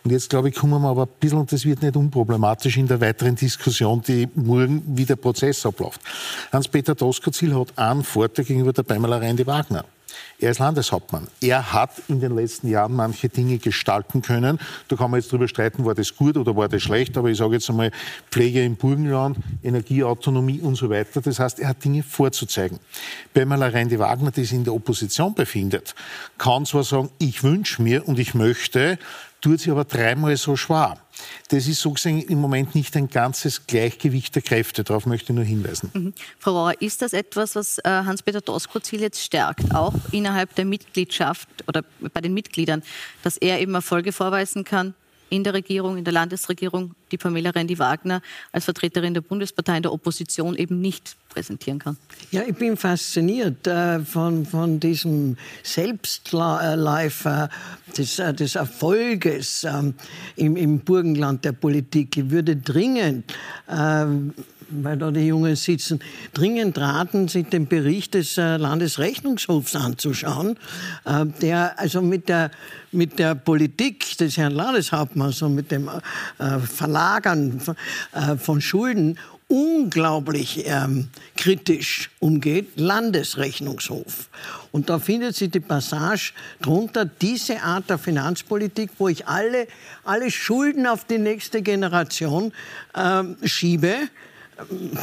[0.03, 2.87] Und jetzt, glaube ich, kommen wir aber ein bisschen, und das wird nicht unproblematisch in
[2.87, 6.01] der weiteren Diskussion, die morgen, wie der Prozess abläuft.
[6.51, 9.85] Hans-Peter Doskozil hat einen Vorteil gegenüber der Beimeler Reinde Wagner.
[10.39, 11.27] Er ist Landeshauptmann.
[11.39, 14.59] Er hat in den letzten Jahren manche Dinge gestalten können.
[14.87, 17.37] Da kann man jetzt drüber streiten, war das gut oder war das schlecht, aber ich
[17.37, 17.91] sage jetzt einmal
[18.31, 21.21] Pflege im Burgenland, Energieautonomie und so weiter.
[21.21, 22.79] Das heißt, er hat Dinge vorzuzeigen.
[23.33, 25.95] Bei Malereinde Wagner, die sich in der Opposition befindet,
[26.37, 28.97] kann zwar sagen, ich wünsche mir und ich möchte,
[29.41, 30.97] tut sie aber dreimal so schwer.
[31.49, 34.83] Das ist sozusagen im Moment nicht ein ganzes Gleichgewicht der Kräfte.
[34.83, 35.91] Darauf möchte ich nur hinweisen.
[35.93, 36.13] Mhm.
[36.39, 41.47] Frau Rauer, ist das etwas, was äh, Hans-Peter Doskozil jetzt stärkt, auch innerhalb der Mitgliedschaft
[41.67, 42.83] oder bei den Mitgliedern,
[43.23, 44.93] dass er eben Erfolge vorweisen kann?
[45.31, 49.93] In der Regierung, in der Landesregierung, die Pamela Rendi-Wagner als Vertreterin der Bundespartei in der
[49.93, 51.97] Opposition eben nicht präsentieren kann.
[52.31, 57.49] Ja, ich bin fasziniert äh, von, von diesem Selbstläufer
[57.97, 59.93] des, äh, des Erfolges ähm,
[60.35, 62.17] im, im Burgenland der Politik.
[62.17, 63.33] Ich würde dringend
[63.69, 64.33] ähm,
[64.71, 65.99] weil da die Jungen sitzen,
[66.33, 70.57] dringend raten, sich den Bericht des äh, Landesrechnungshofs anzuschauen,
[71.05, 72.51] äh, der also mit der,
[72.91, 77.61] mit der Politik des Herrn Landeshauptmanns und mit dem äh, Verlagern
[78.37, 79.17] von Schulden
[79.51, 84.29] unglaublich ähm, kritisch umgeht, Landesrechnungshof.
[84.71, 86.31] Und da findet sich die Passage
[86.61, 89.67] drunter, diese Art der Finanzpolitik, wo ich alle,
[90.05, 92.53] alle Schulden auf die nächste Generation
[92.95, 93.95] ähm, schiebe,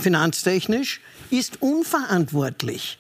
[0.01, 2.99] finanztechnisch, ist unverantwortlich.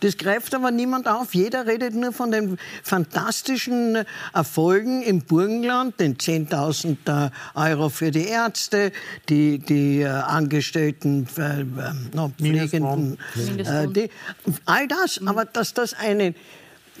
[0.00, 1.34] Das greift aber niemand auf.
[1.34, 8.92] Jeder redet nur von den fantastischen Erfolgen im Burgenland, den 10.000 Euro für die Ärzte,
[9.28, 11.64] die, die äh, Angestellten, äh, äh
[12.12, 13.18] no, Pflegenden,
[13.58, 14.10] äh, die,
[14.64, 15.20] all das.
[15.24, 16.34] Aber dass das einen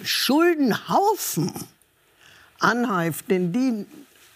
[0.02, 1.52] Schuldenhaufen
[2.60, 3.86] anhäuft, den die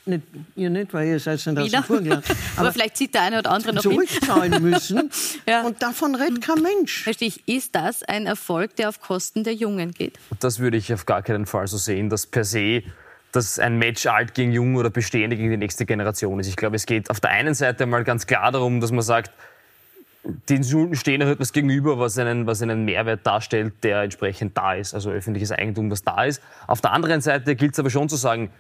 [0.09, 0.23] nicht,
[0.57, 2.25] ihr nicht, weil ihr seid nicht aus dem Burgenland.
[2.29, 5.11] Aber, aber vielleicht sieht der eine oder andere noch zurückzahlen müssen.
[5.47, 5.63] ja.
[5.63, 7.03] Und davon redet kein Mensch.
[7.05, 7.47] Verstehe ich.
[7.47, 10.19] Ist das ein Erfolg, der auf Kosten der Jungen geht?
[10.41, 12.83] Das würde ich auf gar keinen Fall so sehen, dass per se
[13.33, 16.49] dass ein Match alt gegen jung oder bestehende gegen die nächste Generation ist.
[16.49, 19.31] Ich glaube, es geht auf der einen Seite mal ganz klar darum, dass man sagt,
[20.49, 24.75] den Schulden stehen halt etwas gegenüber, was einen, was einen Mehrwert darstellt, der entsprechend da
[24.75, 26.43] ist, also öffentliches Eigentum, das da ist.
[26.67, 28.51] Auf der anderen Seite gilt es aber schon zu sagen,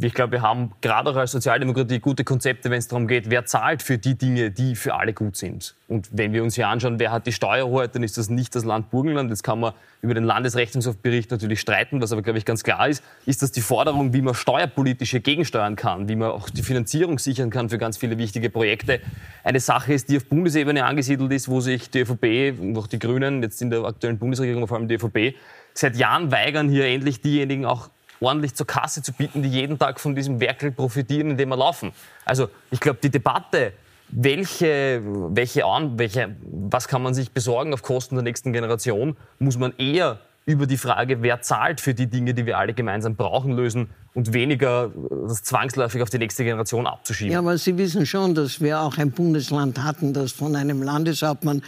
[0.00, 3.44] ich glaube, wir haben gerade auch als Sozialdemokratie gute Konzepte, wenn es darum geht, wer
[3.44, 5.74] zahlt für die Dinge, die für alle gut sind.
[5.88, 8.64] Und wenn wir uns hier anschauen, wer hat die Steuerhoheit, dann ist das nicht das
[8.64, 9.30] Land Burgenland.
[9.30, 12.00] Jetzt kann man über den Landesrechnungshofbericht natürlich streiten.
[12.00, 15.20] Was aber, glaube ich, ganz klar ist, ist, dass die Forderung, wie man steuerpolitisch hier
[15.20, 19.00] gegensteuern kann, wie man auch die Finanzierung sichern kann für ganz viele wichtige Projekte,
[19.42, 22.98] eine Sache ist, die auf Bundesebene angesiedelt ist, wo sich die ÖVP und auch die
[22.98, 25.36] Grünen, jetzt in der aktuellen Bundesregierung vor allem die ÖVP,
[25.74, 27.90] seit Jahren weigern, hier endlich diejenigen auch
[28.24, 31.56] ordentlich zur Kasse zu bieten, die jeden Tag von diesem Werkel profitieren, in dem wir
[31.56, 31.92] laufen.
[32.24, 33.72] Also ich glaube, die Debatte,
[34.08, 35.62] welche, welche,
[35.96, 40.66] welche, was kann man sich besorgen auf Kosten der nächsten Generation, muss man eher über
[40.66, 44.90] die Frage, wer zahlt für die Dinge, die wir alle gemeinsam brauchen, lösen und weniger
[45.26, 47.32] das zwangsläufig auf die nächste Generation abzuschieben.
[47.32, 51.62] Ja, aber Sie wissen schon, dass wir auch ein Bundesland hatten, das von einem Landeshauptmann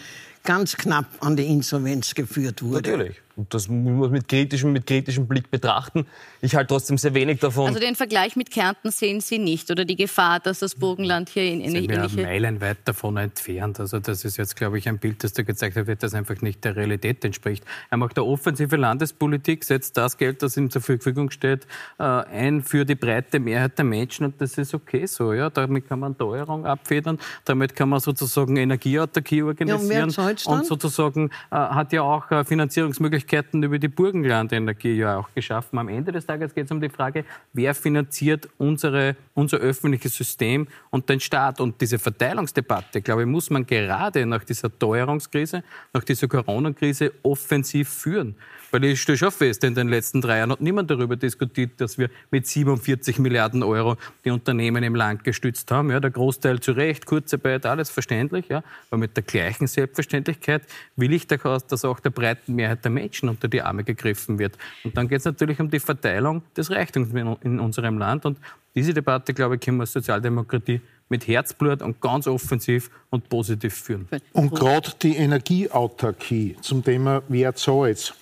[0.45, 2.91] ganz knapp an die Insolvenz geführt wurde.
[2.91, 3.23] Natürlich.
[3.37, 6.07] Und das muss man mit kritischem, mit kritischem Blick betrachten.
[6.41, 7.67] Ich halte trotzdem sehr wenig davon.
[7.67, 11.45] Also den Vergleich mit Kärnten sehen Sie nicht oder die Gefahr, dass das Burgenland hier
[11.45, 12.09] in eine ähnliche...
[12.09, 13.79] Sind wir meilenweit davon entfernt.
[13.79, 16.65] Also das ist jetzt, glaube ich, ein Bild, das da gezeigt wird, das einfach nicht
[16.65, 17.63] der Realität entspricht.
[17.91, 21.67] Er macht eine offensive Landespolitik, setzt das Geld, das ihm zur Verfügung steht,
[21.99, 25.35] äh, ein für die breite Mehrheit der Menschen und das ist okay so.
[25.35, 25.51] Ja?
[25.51, 31.29] Damit kann man Teuerung abfedern, damit kann man sozusagen Energieautarkie organisieren ja, und, und sozusagen
[31.51, 35.79] äh, hat ja auch äh, Finanzierungsmöglichkeiten Möglichkeiten über die Burgenlandenergie ja auch geschaffen.
[35.79, 40.69] Am Ende des Tages geht es um die Frage, wer finanziert unsere, unser öffentliches System
[40.91, 41.61] und den Staat.
[41.61, 47.89] Und diese Verteilungsdebatte, glaube ich, muss man gerade nach dieser Teuerungskrise, nach dieser Corona-Krise offensiv
[47.89, 48.37] führen.
[48.77, 51.97] Weil ich stelle schon fest, in den letzten drei Jahren hat niemand darüber diskutiert, dass
[51.97, 55.91] wir mit 47 Milliarden Euro die Unternehmen im Land gestützt haben.
[55.91, 58.49] Ja, der Großteil zu Recht, Kurzarbeit, alles verständlich.
[58.51, 60.61] Ja, aber mit der gleichen Selbstverständlichkeit
[60.95, 64.59] will ich dass auch der breiten Mehrheit der Menschen unter die Arme gegriffen wird.
[64.85, 68.27] Und dann geht es natürlich um die Verteilung des Reichtums in unserem Land.
[68.27, 68.37] Und
[68.75, 73.73] diese Debatte, glaube ich, können wir als Sozialdemokratie mit Herzblut und ganz offensiv und positiv
[73.73, 74.07] führen.
[74.35, 78.15] Und gerade die Energieautarkie zum Thema Wer zahlt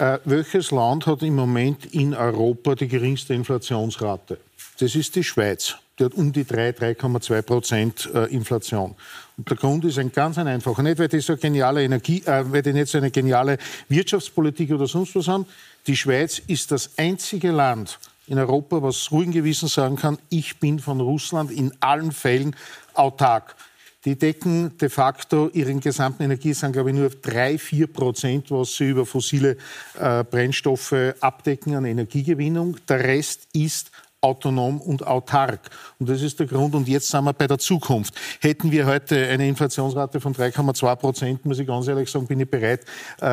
[0.00, 4.38] äh, welches Land hat im Moment in Europa die geringste Inflationsrate?
[4.78, 5.76] Das ist die Schweiz.
[5.98, 8.94] Die hat um die 3, 3,2 Prozent äh, Inflation.
[9.36, 10.82] Und der Grund ist ein ganz ein einfacher.
[10.82, 13.58] Nicht, weil die so geniale Energie, äh, weil die nicht so eine geniale
[13.88, 15.44] Wirtschaftspolitik oder sonst was haben.
[15.86, 20.78] Die Schweiz ist das einzige Land in Europa, was ruhigen Gewissen sagen kann, ich bin
[20.78, 22.56] von Russland in allen Fällen
[22.94, 23.56] autark.
[24.06, 28.74] Die decken de facto ihren gesamten Energie, sind glaube ich nur drei, vier Prozent, was
[28.74, 29.58] sie über fossile
[29.98, 32.78] äh, Brennstoffe abdecken an Energiegewinnung.
[32.88, 33.90] Der Rest ist
[34.22, 35.70] autonom und autark.
[35.98, 36.74] Und das ist der Grund.
[36.74, 38.14] Und jetzt sind wir bei der Zukunft.
[38.40, 42.50] Hätten wir heute eine Inflationsrate von 3,2 Prozent, muss ich ganz ehrlich sagen, bin ich
[42.50, 42.84] bereit,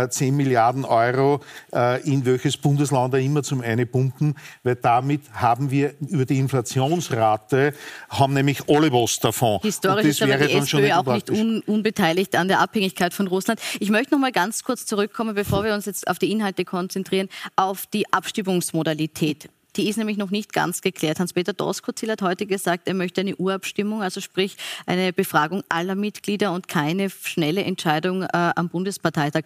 [0.09, 1.41] 10 äh, Milliarden Euro
[1.73, 6.39] äh, in welches Bundesland auch immer zum eine pumpen, weil damit haben wir über die
[6.39, 7.73] Inflationsrate,
[8.09, 9.59] haben nämlich alle was davon.
[9.61, 13.59] Historisch ist aber die SPÖ auch nicht un unbeteiligt an der Abhängigkeit von Russland.
[13.79, 17.27] Ich möchte noch mal ganz kurz zurückkommen, bevor wir uns jetzt auf die Inhalte konzentrieren,
[17.55, 19.49] auf die Abstimmungsmodalität.
[19.77, 21.19] Die ist nämlich noch nicht ganz geklärt.
[21.19, 26.51] Hans-Peter Doskozil hat heute gesagt, er möchte eine Urabstimmung, also sprich eine Befragung aller Mitglieder
[26.51, 29.43] und keine schnelle Entscheidung äh, am Bundesparteitag.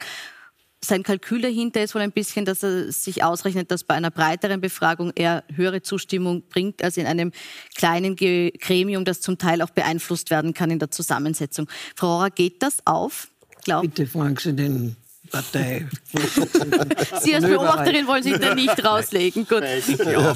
[0.84, 4.62] Sein Kalkül dahinter ist wohl ein bisschen, dass er sich ausrechnet, dass bei einer breiteren
[4.62, 7.32] Befragung er höhere Zustimmung bringt als in einem
[7.76, 11.68] kleinen Gremium, das zum Teil auch beeinflusst werden kann in der Zusammensetzung.
[11.96, 13.28] Frau Rohrer, geht das auf?
[13.64, 13.84] Glaub?
[13.84, 14.96] Bitte fragen Sie den
[15.32, 15.88] Partei.
[17.22, 19.48] Sie als Beobachterin wollen sich da nicht rauslegen.
[19.48, 19.64] Gut.
[20.06, 20.36] Ja,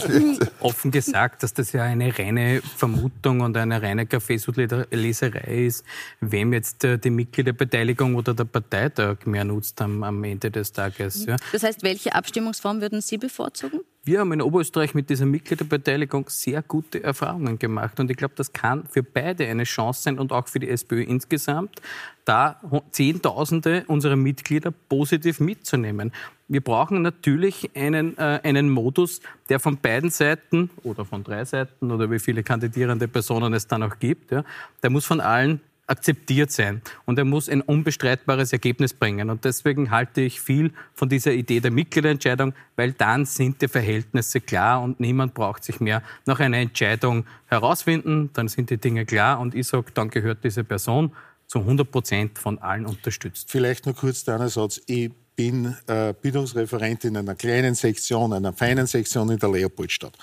[0.60, 5.84] offen gesagt, dass das ja eine reine Vermutung und eine reine Kaffeesudleserei ist,
[6.22, 11.26] wem jetzt äh, die Mitgliederbeteiligung oder der Parteitag mehr nutzt am, am Ende des Tages.
[11.26, 11.36] Ja.
[11.52, 13.82] Das heißt, welche Abstimmungsform würden Sie bevorzugen?
[14.08, 18.00] Wir haben in Oberösterreich mit dieser Mitgliederbeteiligung sehr gute Erfahrungen gemacht.
[18.00, 21.02] Und ich glaube, das kann für beide eine Chance sein und auch für die SPÖ
[21.02, 21.82] insgesamt,
[22.24, 26.12] da Zehntausende unserer Mitglieder positiv mitzunehmen.
[26.48, 31.90] Wir brauchen natürlich einen, äh, einen Modus, der von beiden Seiten oder von drei Seiten
[31.90, 34.44] oder wie viele kandidierende Personen es dann auch gibt, ja,
[34.84, 39.30] der muss von allen akzeptiert sein und er muss ein unbestreitbares Ergebnis bringen.
[39.30, 44.42] Und deswegen halte ich viel von dieser Idee der Mitgliederentscheidung, weil dann sind die Verhältnisse
[44.42, 48.32] klar und niemand braucht sich mehr nach einer Entscheidung herausfinden.
[48.34, 51.12] Dann sind die Dinge klar und ich sage, dann gehört diese Person
[51.48, 53.52] zu 100 Prozent von allen unterstützt.
[53.52, 54.82] Vielleicht nur kurz der Satz.
[54.88, 60.14] Ich bin äh, Bildungsreferent in einer kleinen Sektion, einer feinen Sektion in der Leopoldstadt.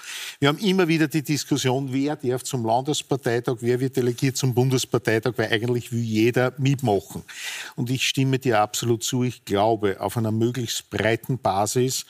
[0.41, 5.35] Wir haben immer wieder die Diskussion, wer darf zum Landesparteitag, wer wird delegiert zum Bundesparteitag,
[5.37, 7.23] weil eigentlich will jeder mitmachen.
[7.77, 9.23] Und ich stimme dir absolut zu.
[9.25, 12.07] Ich glaube, auf einer möglichst breiten Basis,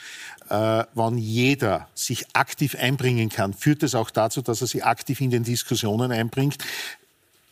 [0.48, 5.20] äh, wann jeder sich aktiv einbringen kann, führt es auch dazu, dass er sich aktiv
[5.20, 6.58] in den Diskussionen einbringt,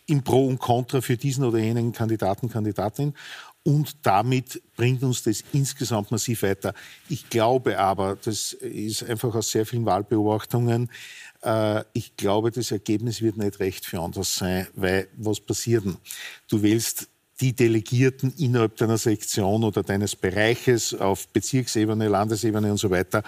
[0.06, 3.14] im Pro und Contra für diesen oder jenen Kandidaten, Kandidatin
[3.62, 6.74] und damit bringt uns das insgesamt massiv weiter.
[7.08, 10.90] Ich glaube aber, das ist einfach aus sehr vielen Wahlbeobachtungen,
[11.42, 15.96] äh, ich glaube, das Ergebnis wird nicht recht für anders sein, weil was passiert denn?
[16.48, 17.08] Du wählst
[17.40, 23.22] die Delegierten innerhalb deiner Sektion oder deines Bereiches auf Bezirksebene, Landesebene und so weiter.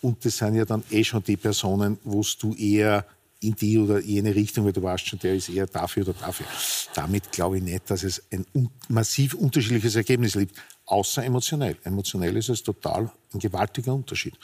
[0.00, 3.04] Und das sind ja dann eh schon die Personen, wo du eher
[3.40, 6.46] in die oder jene Richtung, weil du weißt schon, der ist eher dafür oder dafür.
[6.94, 8.44] Damit glaube ich nicht, dass es ein
[8.88, 11.76] massiv unterschiedliches Ergebnis gibt, außer emotionell.
[11.84, 14.34] Emotionell ist es total ein gewaltiger Unterschied.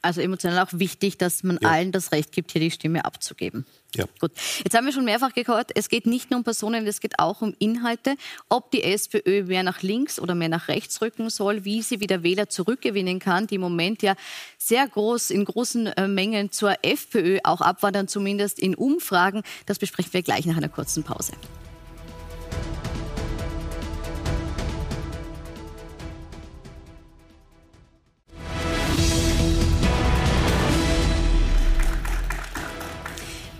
[0.00, 1.70] Also emotional auch wichtig, dass man ja.
[1.70, 3.64] allen das Recht gibt, hier die Stimme abzugeben.
[3.94, 4.06] Ja.
[4.20, 4.32] Gut.
[4.64, 7.42] Jetzt haben wir schon mehrfach gehört, es geht nicht nur um Personen, es geht auch
[7.42, 8.16] um Inhalte.
[8.48, 12.22] Ob die SPÖ mehr nach links oder mehr nach rechts rücken soll, wie sie wieder
[12.22, 14.14] Wähler zurückgewinnen kann, die im Moment ja
[14.56, 19.42] sehr groß, in großen äh, Mengen zur FPÖ auch abwandern, zumindest in Umfragen.
[19.66, 21.32] Das besprechen wir gleich nach einer kurzen Pause.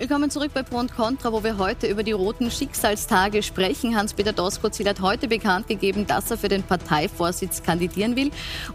[0.03, 3.95] Willkommen zurück bei Pro und Contra, wo wir heute über die roten Schicksalstage sprechen.
[3.95, 8.29] Hans-Peter Doskozil hat heute bekannt gegeben, dass er für den Parteivorsitz kandidieren will.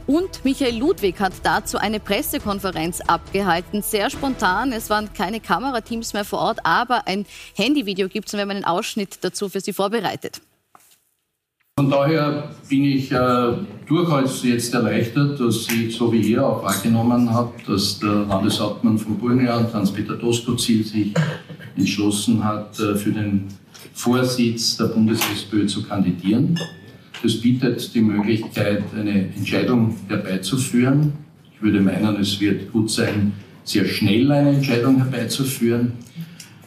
[0.06, 3.82] Und Michael Ludwig hat dazu eine Pressekonferenz abgehalten.
[3.82, 4.72] Sehr spontan.
[4.72, 8.50] Es waren keine Kamerateams mehr vor Ort, aber ein Handyvideo gibt es und wir haben
[8.50, 10.40] einen Ausschnitt dazu für Sie vorbereitet.
[11.78, 13.52] Von daher bin ich äh,
[13.86, 19.16] durchaus jetzt erleichtert, dass ich, so wie ihr auch wahrgenommen habt, dass der Landeshauptmann von
[19.16, 21.14] Burgenland, Hans-Peter Doskozil, sich
[21.76, 23.44] entschlossen hat, äh, für den
[23.94, 26.58] Vorsitz der Bundes-SPÖ zu kandidieren.
[27.22, 31.12] Das bietet die Möglichkeit, eine Entscheidung herbeizuführen.
[31.54, 35.92] Ich würde meinen, es wird gut sein, sehr schnell eine Entscheidung herbeizuführen.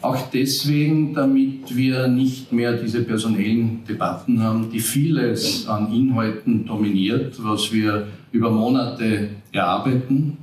[0.02, 7.36] Auch deswegen, damit wir nicht mehr diese personellen Debatten haben, die vieles an Inhalten dominiert,
[7.38, 10.38] was wir über Monate erarbeiten.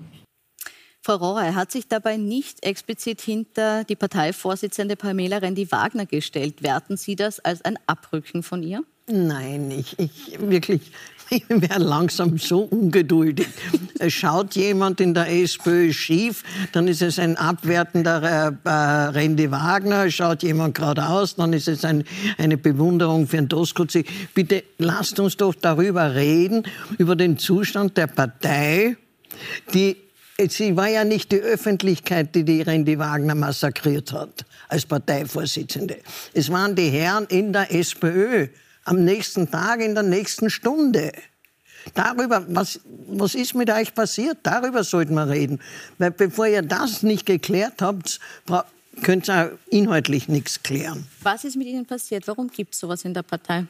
[1.02, 6.64] Frau Rohrer hat sich dabei nicht explizit hinter die Parteivorsitzende Pamela Rendi-Wagner gestellt.
[6.64, 8.84] Werten Sie das als ein Abrücken von ihr?
[9.08, 10.92] Nein, ich, ich wirklich
[11.32, 13.48] ich werde langsam so ungeduldig.
[14.08, 20.10] Schaut jemand in der SPÖ schief, dann ist es ein abwertender äh, Randy Wagner.
[20.10, 22.04] Schaut jemand geradeaus, dann ist es ein,
[22.38, 24.06] eine Bewunderung für den Doskozzi.
[24.34, 26.64] Bitte lasst uns doch darüber reden,
[26.98, 28.98] über den Zustand der Partei,
[29.74, 29.98] die
[30.48, 35.98] Sie war ja nicht die Öffentlichkeit, die die Randy Wagner massakriert hat als Parteivorsitzende.
[36.34, 38.48] Es waren die Herren in der SPÖ
[38.90, 41.12] am nächsten Tag, in der nächsten Stunde.
[41.94, 45.60] Darüber, was, was ist mit euch passiert, darüber sollten wir reden.
[46.00, 48.20] Weil bevor ihr das nicht geklärt habt,
[49.04, 51.08] könnt ihr inhaltlich nichts klären.
[51.22, 52.28] Was ist mit Ihnen passiert?
[52.28, 53.66] Warum gibt es sowas in der Partei?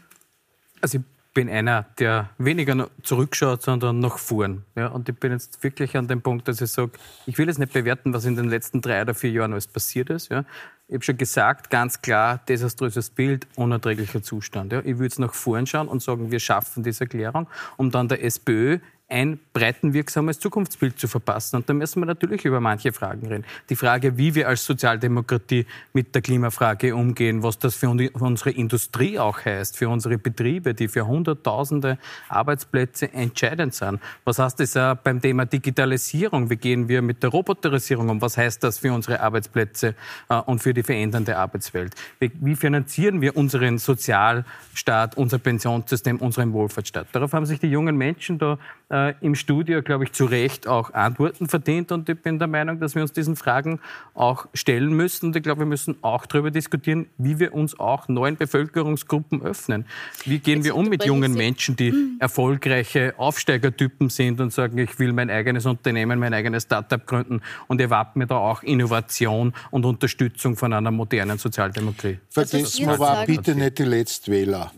[0.81, 1.03] Also ich
[1.33, 4.63] bin einer, der weniger zurückschaut, sondern nach vorn.
[4.75, 6.93] Ja, und ich bin jetzt wirklich an dem Punkt, dass ich sage,
[7.25, 10.09] ich will jetzt nicht bewerten, was in den letzten drei oder vier Jahren alles passiert
[10.09, 10.29] ist.
[10.29, 10.45] Ja.
[10.89, 14.73] Ich habe schon gesagt, ganz klar, desaströses Bild, unerträglicher Zustand.
[14.73, 14.79] Ja.
[14.79, 17.47] Ich würde jetzt nach vorn schauen und sagen, wir schaffen diese Erklärung,
[17.77, 21.57] um dann der SPÖ ein breitenwirksames Zukunftsbild zu verpassen.
[21.57, 23.43] Und da müssen wir natürlich über manche Fragen reden.
[23.69, 29.17] Die Frage, wie wir als Sozialdemokratie mit der Klimafrage umgehen, was das für unsere Industrie
[29.17, 33.99] auch heißt, für unsere Betriebe, die für Hunderttausende Arbeitsplätze entscheidend sind.
[34.25, 36.49] Was heißt das beim Thema Digitalisierung?
[36.49, 38.21] Wie gehen wir mit der Roboterisierung um?
[38.21, 39.95] Was heißt das für unsere Arbeitsplätze
[40.29, 41.95] äh, und für die verändernde Arbeitswelt?
[42.19, 47.07] Wie finanzieren wir unseren Sozialstaat, unser Pensionssystem, unseren Wohlfahrtsstaat?
[47.11, 48.59] Darauf haben sich die jungen Menschen da
[48.91, 51.91] äh, im Studio, glaube ich, zu Recht auch Antworten verdient.
[51.91, 53.79] Und ich bin der Meinung, dass wir uns diesen Fragen
[54.13, 55.27] auch stellen müssen.
[55.27, 59.85] Und ich glaube, wir müssen auch darüber diskutieren, wie wir uns auch neuen Bevölkerungsgruppen öffnen.
[60.25, 62.17] Wie gehen Jetzt wir um mit jungen Menschen, die mhm.
[62.19, 67.79] erfolgreiche Aufsteigertypen sind und sagen, ich will mein eigenes Unternehmen, mein eigenes Startup gründen und
[67.79, 72.19] erwarte mir da auch Innovation und Unterstützung von einer modernen Sozialdemokratie.
[72.29, 74.71] Vergessen wir aber bitte nicht die Letztwähler.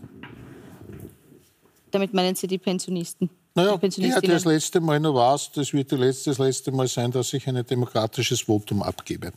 [1.90, 3.28] Damit meinen Sie die Pensionisten?
[3.54, 7.46] Naja, ja, das letzte Mal noch was, das wird das letzte Mal sein, dass ich
[7.46, 9.32] ein demokratisches Votum abgebe.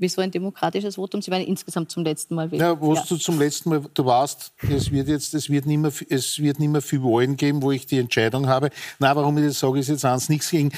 [0.00, 1.20] Wieso ein demokratisches Votum?
[1.20, 2.62] Sie werden insgesamt zum letzten Mal wählen.
[2.62, 3.04] Ja, was ja.
[3.10, 6.58] du zum letzten Mal, du weißt, es wird jetzt, es wird nicht mehr, es wird
[6.58, 8.70] nicht mehr viel Wahlen geben, wo ich die Entscheidung habe.
[8.98, 10.72] Na, warum ich das sage, ist jetzt eins, nichts gegen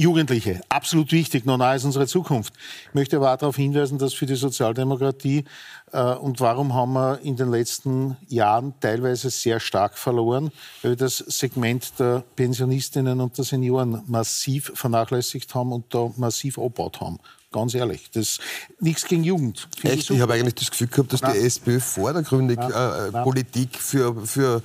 [0.00, 2.54] Jugendliche, absolut wichtig, noch nahe ist unsere Zukunft.
[2.88, 5.44] Ich möchte aber auch darauf hinweisen, dass für die Sozialdemokratie
[5.92, 10.96] äh, und warum haben wir in den letzten Jahren teilweise sehr stark verloren, weil wir
[10.96, 17.18] das Segment der Pensionistinnen und der Senioren massiv vernachlässigt haben und da massiv abgebaut haben.
[17.52, 18.38] Ganz ehrlich, das
[18.78, 19.68] nichts gegen Jugend.
[19.82, 19.94] Echt?
[19.94, 21.32] Ich, ich habe eigentlich das Gefühl gehabt, dass Nein.
[21.34, 24.62] die SPÖ vordergründig Äh, Politik für, für,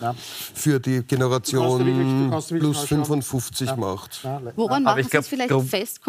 [0.54, 3.80] für die Generation wirklich, plus 55 Nein.
[3.80, 4.28] macht.
[4.56, 6.00] Woran machen Sie es vielleicht fest?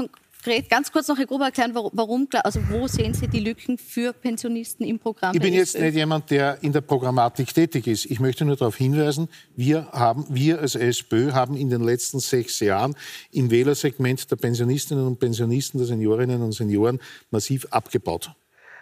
[0.69, 4.87] Ganz kurz noch, Herr Gruber, erklären, warum, also wo sehen Sie die Lücken für Pensionisten
[4.87, 5.35] im Programm?
[5.35, 8.07] Ich bin jetzt nicht jemand, der in der Programmatik tätig ist.
[8.07, 12.61] Ich möchte nur darauf hinweisen, wir, haben, wir als SPÖ haben in den letzten sechs
[12.61, 12.95] Jahren
[13.31, 17.01] im Wählersegment der Pensionistinnen und Pensionisten, der Seniorinnen und Senioren
[17.31, 18.31] massiv abgebaut.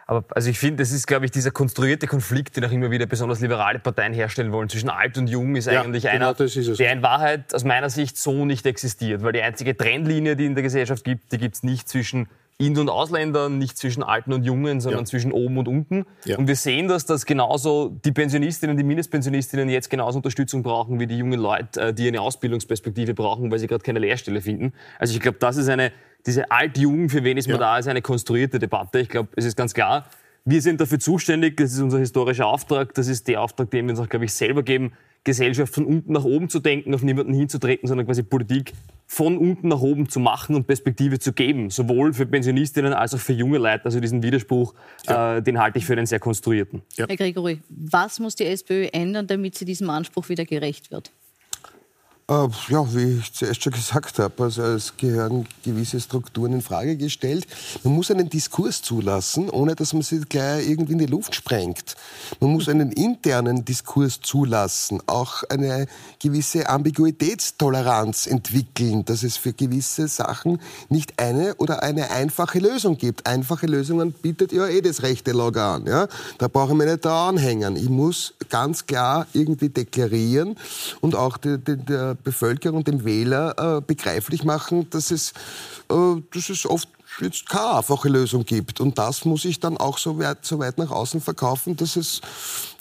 [0.06, 3.06] Aber also ich finde, das ist, glaube ich, dieser konstruierte Konflikt, den auch immer wieder
[3.06, 6.92] besonders liberale Parteien herstellen wollen zwischen alt und jung, ist Ja, eigentlich genau einer, der
[6.92, 9.22] in Wahrheit aus meiner Sicht so nicht existiert.
[9.22, 12.78] Weil die einzige Trennlinie, die in der Gesellschaft gibt, die gibt es nicht zwischen In-
[12.78, 15.04] und Ausländern, nicht zwischen Alten und Jungen, sondern Ja.
[15.06, 16.06] zwischen oben und unten.
[16.24, 16.38] Ja.
[16.38, 21.08] Und wir sehen das, dass genauso die Pensionistinnen, die Mindestpensionistinnen jetzt genauso Unterstützung brauchen wie
[21.08, 24.72] die jungen Leute, äh, die eine Ausbildungsperspektive brauchen, weil sie gerade keine Lehrstelle finden.
[25.00, 25.90] Also ich glaube, das ist eine,
[26.26, 27.60] diese alt-jung, für wen ist man Ja.
[27.74, 29.00] da, ist eine konstruierte Debatte.
[29.00, 30.06] Ich glaube, es ist ganz klar,
[30.44, 33.90] wir sind dafür zuständig, das ist unser historischer Auftrag, das ist der Auftrag, den wir
[33.92, 34.92] uns auch, glaube ich, selber geben,
[35.24, 38.72] Gesellschaft von unten nach oben zu denken, auf niemanden hinzutreten, sondern quasi Politik
[39.06, 43.18] von unten nach oben zu machen und Perspektive zu geben, sowohl für Pensionistinnen als auch
[43.18, 43.86] für junge Leute.
[43.86, 44.74] Also diesen Widerspruch,
[45.06, 46.82] äh, den halte ich für einen sehr konstruierten.
[46.96, 47.06] Ja.
[47.08, 51.10] Herr Gregory, was muss die SPÖ ändern, damit sie diesem Anspruch wieder gerecht wird?
[52.26, 56.96] Äh, ja, wie ich zuerst schon gesagt habe, also es gehören gewisse Strukturen in Frage
[56.96, 57.46] gestellt.
[57.82, 61.96] Man muss einen Diskurs zulassen, ohne dass man sie gleich irgendwie in die Luft sprengt.
[62.40, 65.86] Man muss einen internen Diskurs zulassen, auch eine
[66.18, 73.26] gewisse Ambiguitätstoleranz entwickeln, dass es für gewisse Sachen nicht eine oder eine einfache Lösung gibt.
[73.26, 75.86] Einfache Lösungen bietet ja eh das rechte Lager an.
[75.86, 76.08] Ja?
[76.38, 77.76] Da brauche ich mich nicht da anhängen.
[77.76, 80.56] Ich muss ganz klar irgendwie deklarieren
[81.02, 85.32] und auch die, die, Bevölkerung dem Wähler äh, begreiflich machen, dass es,
[85.90, 86.88] äh, dass es oft
[87.20, 88.80] jetzt keine einfache Lösung gibt.
[88.80, 92.20] Und das muss ich dann auch so weit, so weit nach außen verkaufen, dass es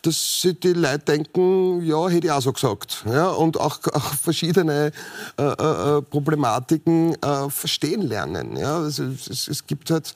[0.02, 3.06] dass die Leute denken, ja, hätte ich auch so gesagt.
[3.10, 4.92] Ja, und auch, auch verschiedene
[5.38, 8.58] äh, äh, Problematiken äh, verstehen lernen.
[8.58, 10.14] Ja, also es, es gibt halt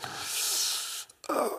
[1.29, 1.49] ja,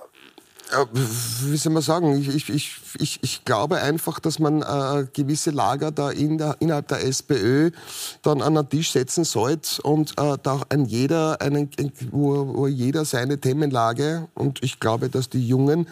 [1.43, 5.91] wie soll man sagen, ich, ich, ich, ich, glaube einfach, dass man äh, gewisse Lager
[5.91, 7.71] da in der, innerhalb der SPÖ
[8.23, 11.71] dann an den Tisch setzen sollte und äh, da ein jeder, einen,
[12.11, 15.87] wo, wo jeder seine Themenlage und ich glaube, dass die Jungen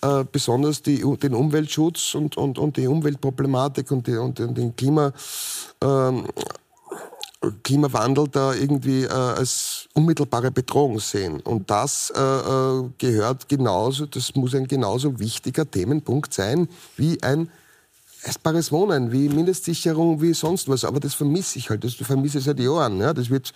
[0.00, 5.12] äh, besonders die, den Umweltschutz und, und, und die Umweltproblematik und, die, und den Klima,
[5.82, 6.26] ähm,
[7.62, 11.40] Klimawandel da irgendwie äh, als unmittelbare Bedrohung sehen.
[11.40, 17.50] Und das äh, äh, gehört genauso, das muss ein genauso wichtiger Themenpunkt sein wie ein
[18.22, 20.84] essbares Wohnen, wie Mindestsicherung, wie sonst was.
[20.84, 22.98] Aber das vermisse ich halt, das vermisse ich seit Jahren.
[23.00, 23.12] Ja.
[23.12, 23.52] Das, wird,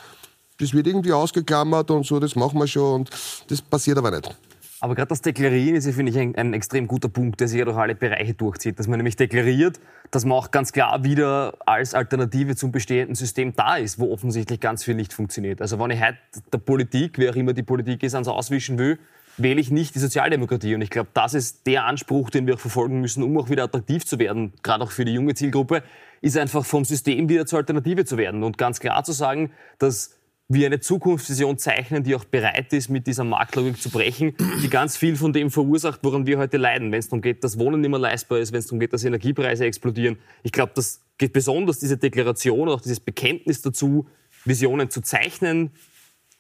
[0.58, 3.10] das wird irgendwie ausgeklammert und so, das machen wir schon und
[3.48, 4.34] das passiert aber nicht.
[4.80, 7.64] Aber gerade das Deklarieren ist, finde ich, ein, ein extrem guter Punkt, der sich ja
[7.64, 8.78] durch alle Bereiche durchzieht.
[8.78, 13.54] Dass man nämlich deklariert, dass man auch ganz klar wieder als Alternative zum bestehenden System
[13.56, 15.60] da ist, wo offensichtlich ganz viel nicht funktioniert.
[15.60, 16.18] Also wenn ich heute
[16.52, 18.98] der Politik, wer auch immer die Politik ist, ans Auswischen will,
[19.36, 20.74] wähle ich nicht die Sozialdemokratie.
[20.74, 23.64] Und ich glaube, das ist der Anspruch, den wir auch verfolgen müssen, um auch wieder
[23.64, 25.82] attraktiv zu werden, gerade auch für die junge Zielgruppe,
[26.20, 28.42] ist einfach vom System wieder zur Alternative zu werden.
[28.42, 30.17] Und ganz klar zu sagen, dass
[30.48, 34.96] wir eine Zukunftsvision zeichnen, die auch bereit ist, mit dieser Marktlogik zu brechen, die ganz
[34.96, 36.90] viel von dem verursacht, woran wir heute leiden.
[36.90, 39.04] Wenn es darum geht, dass Wohnen nicht mehr leistbar ist, wenn es darum geht, dass
[39.04, 40.16] Energiepreise explodieren.
[40.42, 44.08] Ich glaube, das geht besonders diese Deklaration, auch dieses Bekenntnis dazu,
[44.46, 45.70] Visionen zu zeichnen,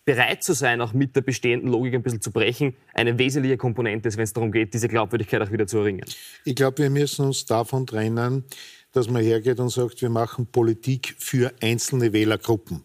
[0.06, 4.08] bereit zu sein, auch mit der bestehenden Logik ein bisschen zu brechen, eine wesentliche Komponente
[4.08, 6.06] ist, wenn es darum geht, diese Glaubwürdigkeit auch wieder zu erringen.
[6.46, 8.44] Ich glaube, wir müssen uns davon trennen,
[8.92, 12.84] dass man hergeht und sagt, wir machen Politik für einzelne Wählergruppen.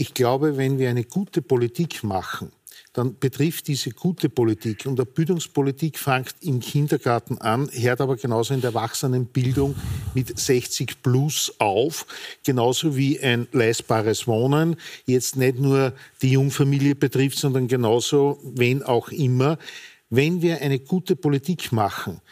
[0.00, 2.52] Ich glaube, wenn wir eine gute Politik machen,
[2.94, 8.54] dann betrifft diese gute Politik und der Bildungspolitik fängt im Kindergarten an, hört aber genauso
[8.54, 9.74] in der Erwachsenenbildung
[10.14, 12.06] mit 60 plus auf,
[12.46, 15.92] genauso wie ein leistbares Wohnen jetzt nicht nur
[16.22, 19.58] die Jungfamilie betrifft, sondern genauso, wenn auch immer.
[20.08, 22.22] Wenn wir eine gute Politik machen,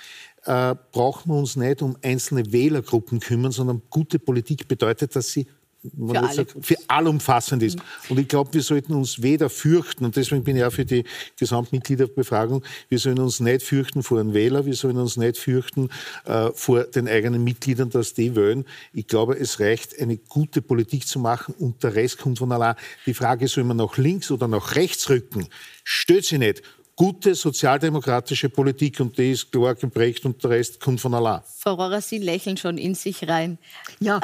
[0.46, 5.46] äh, brauchen wir uns nicht um einzelne Wählergruppen kümmern, sondern gute Politik bedeutet, dass sie
[5.90, 6.34] Für alle.
[6.34, 7.78] sagen, für allumfassend ist.
[8.08, 11.04] Und ich glaube, wir sollten uns weder fürchten, und deswegen bin ich auch für die
[11.38, 15.90] Gesamtmitgliederbefragung, wir sollen uns nicht fürchten vor einem Wähler, wir sollen uns nicht fürchten
[16.24, 18.64] äh, vor den eigenen Mitgliedern, dass die wählen.
[18.92, 22.74] Ich glaube, es reicht, eine gute Politik zu machen und der Rest kommt von allein.
[23.06, 25.48] Die Frage, soll man nach links oder nach rechts rücken,
[25.84, 26.62] stellt sich nicht.
[26.98, 31.42] Gute sozialdemokratische Politik und die ist klar geprägt und der Rest kommt von allein.
[31.56, 33.58] Frau Rohrer, Sie lächeln schon in sich rein.
[34.00, 34.20] Ja,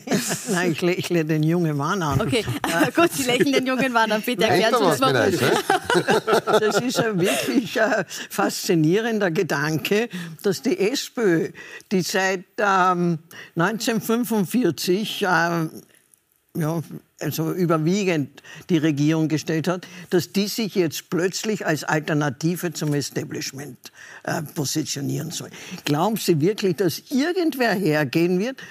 [0.50, 2.22] nein, ich lächle den jungen Mann an.
[2.22, 2.42] Okay,
[2.96, 4.22] gut, Sie lächeln den jungen Mann an.
[4.22, 6.60] Bitte erklären Sie uns was warum.
[6.60, 10.08] Das ist ein wirklich äh, faszinierender Gedanke,
[10.42, 11.50] dass die SPÖ,
[11.92, 13.18] die seit ähm,
[13.54, 15.66] 1945 äh,
[16.56, 16.82] ja,
[17.20, 23.78] also überwiegend die Regierung gestellt hat, dass die sich jetzt plötzlich als Alternative zum Establishment
[24.22, 25.50] äh, positionieren soll.
[25.84, 28.62] Glauben Sie wirklich, dass irgendwer hergehen wird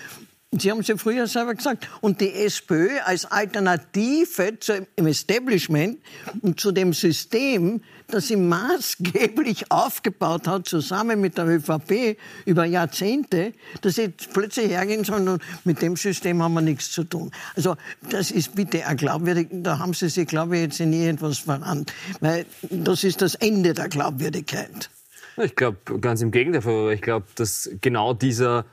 [0.60, 1.88] Sie haben es ja früher selber gesagt.
[2.02, 5.98] Und die SPÖ als Alternative zum Establishment
[6.42, 7.82] und zu dem System,
[8.14, 15.04] das sie maßgeblich aufgebaut hat, zusammen mit der ÖVP über Jahrzehnte, dass sie plötzlich hergehen
[15.04, 17.32] sollen und mit dem System haben wir nichts zu tun.
[17.56, 17.76] Also
[18.10, 21.94] das ist bitte ein glaubwürdig, da haben Sie sich, glaube ich, jetzt in irgendwas verrannt.
[22.20, 24.90] Weil das ist das Ende der Glaubwürdigkeit.
[25.38, 26.92] Ich glaube, ganz im Gegenteil.
[26.94, 28.66] Ich glaube, dass genau dieser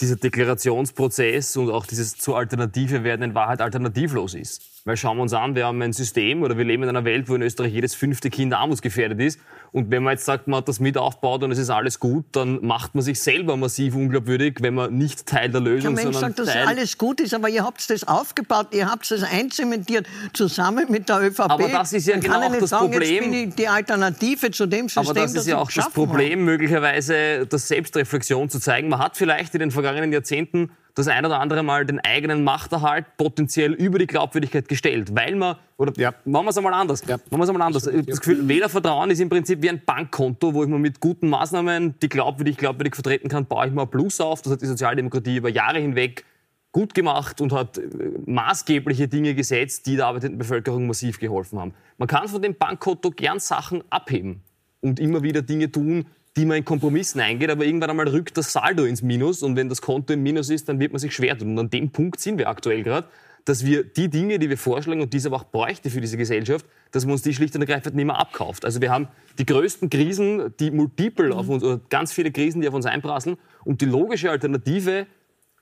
[0.00, 4.75] dieser Deklarationsprozess und auch dieses zur Alternative werden in Wahrheit alternativlos ist.
[4.86, 7.28] Weil schauen wir uns an, wir haben ein System oder wir leben in einer Welt,
[7.28, 9.40] wo in Österreich jedes fünfte Kind armutsgefährdet ist.
[9.72, 12.24] Und wenn man jetzt sagt, man hat das mit aufgebaut und es ist alles gut,
[12.30, 15.98] dann macht man sich selber massiv unglaubwürdig, wenn man nicht Teil der Lösung ist.
[15.98, 19.24] Der Mensch sagt, dass alles gut ist, aber ihr habt das aufgebaut, ihr habt das
[19.24, 21.40] einzementiert, zusammen mit der ÖVP.
[21.40, 23.10] Aber das ist ja genau auch das sagen, Problem.
[23.10, 26.38] Jetzt bin ich die Alternative zu dem System, Aber das ist ja auch das Problem,
[26.38, 26.44] haben.
[26.44, 28.88] möglicherweise das Selbstreflexion zu zeigen.
[28.88, 33.04] Man hat vielleicht in den vergangenen Jahrzehnten das ein oder andere Mal den eigenen Machterhalt
[33.18, 36.14] potenziell über die Glaubwürdigkeit gestellt, weil man, oder ja.
[36.24, 37.18] machen wir es einmal anders, ja.
[37.18, 37.82] machen wir es einmal anders.
[37.84, 41.96] Das Gefühl, Wählervertrauen ist im Prinzip wie ein Bankkonto, wo ich mir mit guten Maßnahmen,
[42.00, 44.40] die glaubwürdig, glaubwürdig vertreten kann, baue ich mal Plus auf.
[44.40, 46.24] Das hat die Sozialdemokratie über Jahre hinweg
[46.72, 47.84] gut gemacht und hat äh,
[48.24, 51.74] maßgebliche Dinge gesetzt, die der arbeitenden Bevölkerung massiv geholfen haben.
[51.98, 54.42] Man kann von dem Bankkonto gern Sachen abheben
[54.80, 56.06] und immer wieder Dinge tun,
[56.36, 59.68] die man in Kompromissen eingeht, aber irgendwann einmal rückt das Saldo ins Minus und wenn
[59.68, 61.52] das Konto im Minus ist, dann wird man sich schwer tun.
[61.52, 63.08] Und an dem Punkt sind wir aktuell gerade,
[63.46, 66.16] dass wir die Dinge, die wir vorschlagen und die es aber auch bräuchte für diese
[66.16, 68.64] Gesellschaft, dass man uns die schlicht und ergreifend nicht mehr abkauft.
[68.64, 69.08] Also wir haben
[69.38, 73.36] die größten Krisen, die multiple auf uns, oder ganz viele Krisen, die auf uns einprasseln
[73.64, 75.06] und die logische Alternative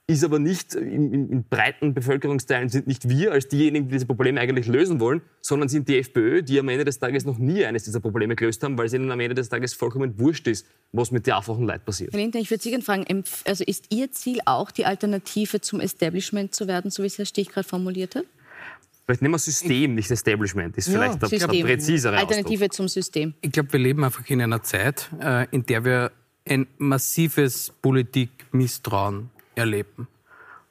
[0.07, 4.39] ist aber nicht, in, in, breiten Bevölkerungsteilen sind nicht wir als diejenigen, die diese Probleme
[4.39, 7.85] eigentlich lösen wollen, sondern sind die FPÖ, die am Ende des Tages noch nie eines
[7.85, 11.11] dieser Probleme gelöst haben, weil es ihnen am Ende des Tages vollkommen wurscht ist, was
[11.11, 12.13] mit der einfachen Leid passiert.
[12.13, 15.81] Herr Lindner, ich würde Sie gerne fragen, also ist Ihr Ziel auch, die Alternative zum
[15.81, 18.25] Establishment zu werden, so wie es Herr Stich gerade formuliert hat?
[19.07, 22.73] Vielleicht nehmen wir System, nicht Establishment, ist vielleicht ja, der, der präzisere Alternative Ausdruck.
[22.75, 23.35] zum System.
[23.41, 26.13] Ich glaube, wir leben einfach in einer Zeit, äh, in der wir
[26.47, 30.09] ein massives Politikmisstrauen erleben.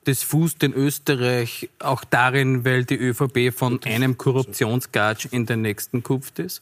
[0.05, 6.03] Das fußt in Österreich auch darin, weil die ÖVP von einem Korruptionsgatsch in den nächsten
[6.03, 6.61] kupft ist.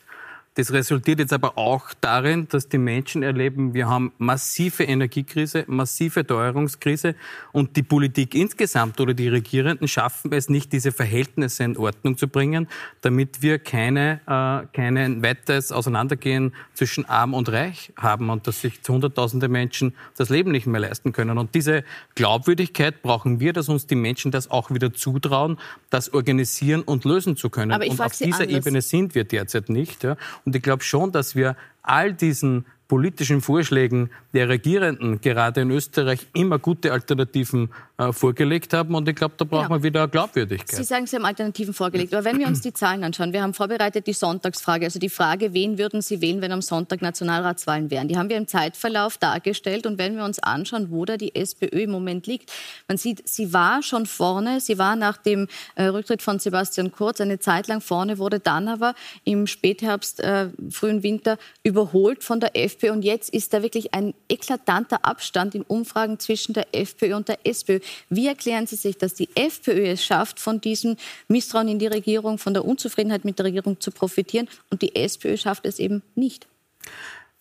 [0.55, 6.27] Das resultiert jetzt aber auch darin, dass die Menschen erleben, wir haben massive Energiekrise, massive
[6.27, 7.15] Teuerungskrise
[7.53, 12.27] und die Politik insgesamt oder die Regierenden schaffen es nicht, diese Verhältnisse in Ordnung zu
[12.27, 12.67] bringen,
[12.99, 18.81] damit wir keine, äh, kein weiteres Auseinandergehen zwischen Arm und Reich haben und dass sich
[18.85, 21.37] Hunderttausende Menschen das Leben nicht mehr leisten können.
[21.37, 21.85] Und diese
[22.15, 25.57] Glaubwürdigkeit brauchen wir, dass uns die Menschen das auch wieder zutrauen,
[25.89, 27.71] das organisieren und lösen zu können.
[27.71, 28.49] und auf dieser anders.
[28.49, 30.03] Ebene sind wir derzeit nicht.
[30.03, 30.17] Ja.
[30.45, 36.27] Und ich glaube schon, dass wir all diesen politischen Vorschlägen der Regierenden gerade in Österreich
[36.33, 38.95] immer gute Alternativen äh, vorgelegt haben.
[38.95, 39.69] Und ich glaube, da braucht ja.
[39.69, 40.75] man wieder Glaubwürdigkeit.
[40.75, 42.13] Sie sagen, Sie haben Alternativen vorgelegt.
[42.13, 45.53] Aber wenn wir uns die Zahlen anschauen, wir haben vorbereitet die Sonntagsfrage, also die Frage,
[45.53, 48.09] wen würden Sie wählen, wenn am Sonntag Nationalratswahlen wären?
[48.09, 49.87] Die haben wir im Zeitverlauf dargestellt.
[49.87, 52.51] Und wenn wir uns anschauen, wo da die SPÖ im Moment liegt,
[52.89, 54.59] man sieht, sie war schon vorne.
[54.59, 58.67] Sie war nach dem äh, Rücktritt von Sebastian Kurz eine Zeit lang vorne, wurde dann
[58.67, 62.80] aber im Spätherbst, äh, frühen Winter überholt von der FPÖ.
[62.81, 62.91] FPÖ.
[62.91, 67.39] Und jetzt ist da wirklich ein eklatanter Abstand in Umfragen zwischen der FPÖ und der
[67.45, 67.79] SPÖ.
[68.09, 72.37] Wie erklären Sie sich, dass die FPÖ es schafft, von diesem Misstrauen in die Regierung,
[72.37, 76.47] von der Unzufriedenheit mit der Regierung zu profitieren und die SPÖ schafft es eben nicht?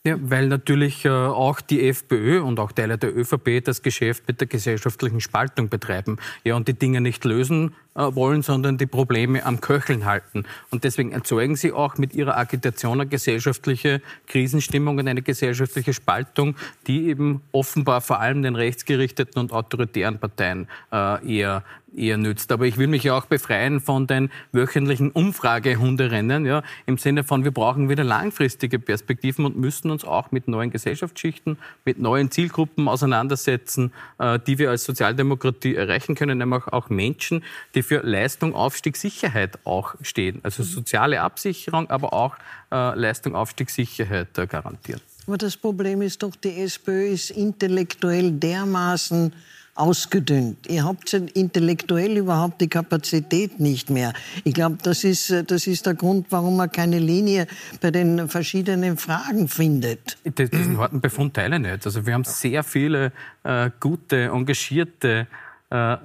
[0.02, 4.40] Ja, weil natürlich äh, auch die FPÖ und auch Teile der ÖVP das Geschäft mit
[4.40, 6.16] der gesellschaftlichen Spaltung betreiben.
[6.42, 10.44] Ja, und die Dinge nicht lösen wollen, sondern die Probleme am Köcheln halten.
[10.70, 16.54] Und deswegen erzeugen sie auch mit ihrer Agitation eine gesellschaftliche Krisenstimmung und eine gesellschaftliche Spaltung,
[16.86, 21.64] die eben offenbar vor allem den rechtsgerichteten und autoritären Parteien äh, eher
[21.96, 22.52] eher nützt.
[22.52, 27.44] Aber ich will mich ja auch befreien von den wöchentlichen Umfragehunderennen, ja, im Sinne von,
[27.44, 32.88] wir brauchen wieder langfristige Perspektiven und müssen uns auch mit neuen Gesellschaftsschichten, mit neuen Zielgruppen
[32.88, 37.42] auseinandersetzen, äh, die wir als Sozialdemokratie erreichen können, nämlich auch Menschen,
[37.74, 40.40] die für Leistung, Aufstieg, Sicherheit auch stehen.
[40.42, 42.36] Also soziale Absicherung, aber auch
[42.70, 45.00] äh, Leistung, Aufstieg, Sicherheit äh, garantieren.
[45.26, 49.32] Aber das Problem ist doch, die SPÖ ist intellektuell dermaßen
[49.74, 50.66] ausgedünnt.
[50.68, 54.12] Ihr habt intellektuell überhaupt die Kapazität nicht mehr.
[54.44, 57.46] Ich glaube, das ist, das ist der Grund, warum man keine Linie
[57.80, 60.18] bei den verschiedenen Fragen findet.
[60.24, 61.86] Diesen harten Befund teile ich nicht.
[61.86, 63.12] Also wir haben sehr viele
[63.44, 65.49] äh, gute, engagierte äh,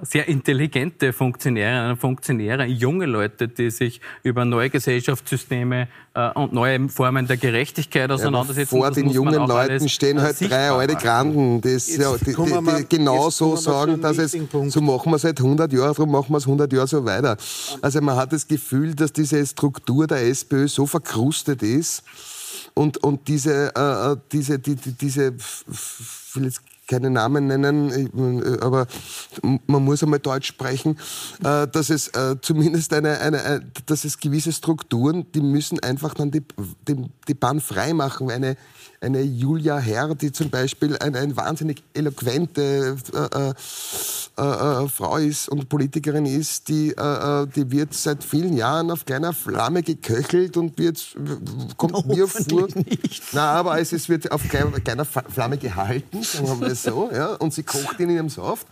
[0.02, 7.26] sehr intelligente Funktionäre, Funktionäre, junge Leute, die sich über neue Gesellschaftssysteme äh, und neue Formen
[7.26, 8.76] der Gerechtigkeit auseinandersetzen.
[8.76, 12.96] Ja, vor den jungen Leuten stehen halt drei alte Granden, die, ja, die, die, die
[12.96, 14.36] genau so sagen, dass es,
[14.68, 17.36] so machen wir seit 100 Jahren, darum machen wir es 100 Jahre so weiter.
[17.82, 22.04] Also man hat das Gefühl, dass diese Struktur der SPÖ so verkrustet ist
[22.74, 27.90] und, und diese, äh, äh diese, die, die, diese, ich will jetzt keine Namen nennen,
[27.90, 28.86] äh, aber
[29.42, 30.98] man muss einmal Deutsch sprechen,
[31.42, 36.30] äh, dass es äh, zumindest eine, eine, dass es gewisse Strukturen, die müssen einfach dann
[36.30, 36.42] die,
[36.88, 36.96] die,
[37.28, 38.30] die Bahn frei machen.
[38.30, 38.56] Eine,
[39.00, 43.52] eine Julia Herr, die zum Beispiel eine, eine wahnsinnig eloquente äh,
[44.38, 46.94] äh, äh, Frau ist und Politikerin ist, die,
[47.54, 51.16] die wird seit vielen Jahren auf kleiner Flamme geköchelt und wird,
[51.76, 52.68] kommt mir vor.
[52.74, 53.22] Nicht.
[53.32, 57.52] Na, aber es, es wird auf kleiner Flamme gehalten, sagen wir mal so, ja, und
[57.52, 58.66] sie kocht in ihrem Saft.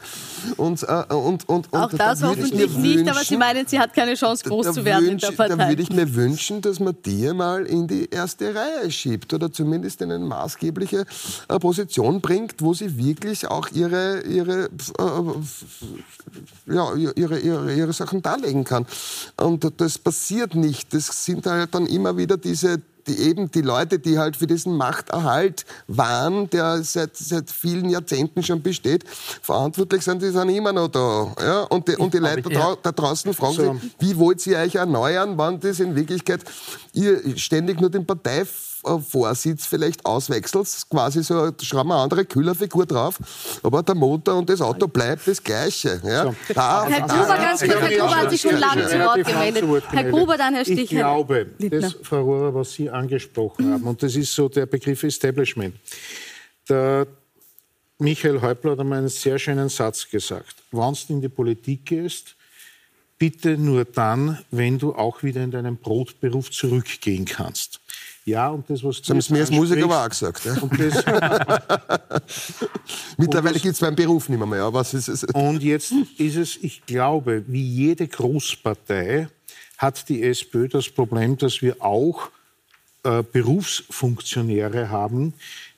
[0.57, 4.45] Und, und, und, Auch und das hoffentlich nicht, aber Sie meinen, sie hat keine Chance,
[4.45, 5.57] groß zu werden wünsch, in der Partei.
[5.57, 9.53] Da würde ich mir wünschen, dass man die mal in die erste Reihe schiebt oder
[9.53, 11.07] zumindest in eine maßgebliche
[11.49, 18.23] äh, Position bringt, wo sie wirklich auch ihre, ihre, äh, ja, ihre, ihre, ihre Sachen
[18.23, 18.87] darlegen kann.
[19.37, 20.93] Und das passiert nicht.
[20.95, 24.77] Das sind halt dann immer wieder diese die eben die Leute, die halt für diesen
[24.77, 29.05] Machterhalt waren, der seit, seit vielen Jahrzehnten schon besteht,
[29.43, 31.35] verantwortlich sind, die sind immer noch da.
[31.41, 31.63] Ja?
[31.63, 33.75] Und die, und die Leute da, da, draußen fragen so.
[33.75, 36.43] sich, wie wollt ihr euch erneuern, wann das in Wirklichkeit
[36.93, 38.45] ihr ständig nur den Partei
[39.09, 43.19] Vorsitz vielleicht auswechselt, quasi so, schrauben wir eine andere Kühlerfigur drauf,
[43.63, 46.01] aber der Motor und das Auto bleibt das Gleiche.
[46.05, 46.25] Ja?
[46.25, 46.35] So.
[46.55, 49.85] Da, Herr Gruber, ganz kurz, Herr Gruber hat sich schon lange zu Wort gemeldet.
[49.91, 50.81] Herr Gruber, dann Herr Stich.
[50.81, 55.03] Ich glaube, das, Frau Rohrer, was Sie angesprochen haben, und das ist so der Begriff
[55.03, 55.75] Establishment.
[56.69, 57.07] Der
[57.99, 60.57] Michael Häupler hat einmal einen sehr schönen Satz gesagt.
[60.73, 62.35] Wenn du in die Politik gehst,
[63.19, 67.81] bitte nur dann, wenn du auch wieder in deinen Brotberuf zurückgehen kannst.
[68.27, 69.13] Ja, und das, was du.
[69.13, 70.47] Das haben mir als Musiker aber auch gesagt.
[70.47, 70.57] Ja?
[73.19, 76.57] Mittlerweile gibt es beim Beruf nicht mehr, mehr aber es ist, Und jetzt ist es,
[76.57, 79.29] ich glaube, wie jede Großpartei
[79.77, 82.31] hat die SPÖ das Problem, dass wir auch
[83.03, 85.35] äh, Berufsfunktionäre haben,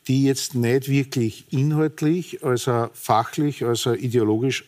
[0.07, 4.65] die jetzt nicht wirklich inhaltlich, also fachlich, also ideologisch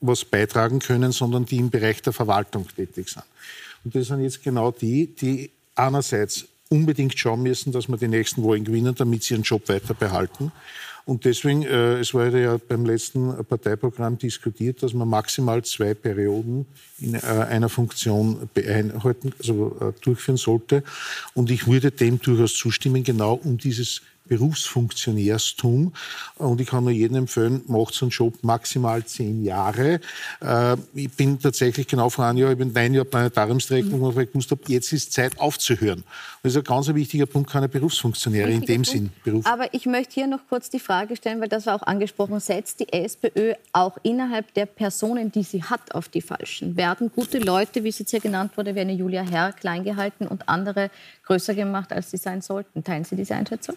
[0.00, 3.24] was beitragen können, sondern die im Bereich der Verwaltung tätig sind.
[3.84, 8.42] Und das sind jetzt genau die, die einerseits unbedingt schauen müssen, dass wir die nächsten
[8.42, 10.50] Wahlen gewinnen, damit sie ihren Job weiter behalten.
[11.06, 16.66] Und deswegen, äh, es wurde ja beim letzten Parteiprogramm diskutiert, dass man maximal zwei Perioden
[16.98, 20.82] in äh, einer Funktion beeinhalten, also äh, durchführen sollte.
[21.34, 25.92] Und ich würde dem durchaus zustimmen, genau um dieses Berufsfunktionärstum.
[26.36, 30.00] Und ich kann nur jedem empfehlen, macht so einen Job maximal zehn Jahre.
[30.40, 34.32] Äh, ich bin tatsächlich genau vor einem Jahr, ich bin ein Jahr Planetariumsdirektor, wo ich
[34.32, 36.04] gewusst habe, jetzt ist Zeit aufzuhören.
[36.44, 38.86] Das ist ein ganz wichtiger Punkt, keine Berufsfunktionäre in dem Punkt.
[38.88, 39.10] Sinn.
[39.24, 39.46] Beruf.
[39.46, 42.80] Aber ich möchte hier noch kurz die Frage stellen, weil das war auch angesprochen, setzt
[42.80, 46.76] die SPÖ auch innerhalb der Personen, die sie hat, auf die Falschen?
[46.76, 50.26] Werden gute Leute, wie es jetzt hier genannt wurde, wie eine Julia Herr, klein gehalten
[50.26, 50.90] und andere
[51.24, 52.84] größer gemacht, als sie sein sollten?
[52.84, 53.76] Teilen Sie diese Einschätzung?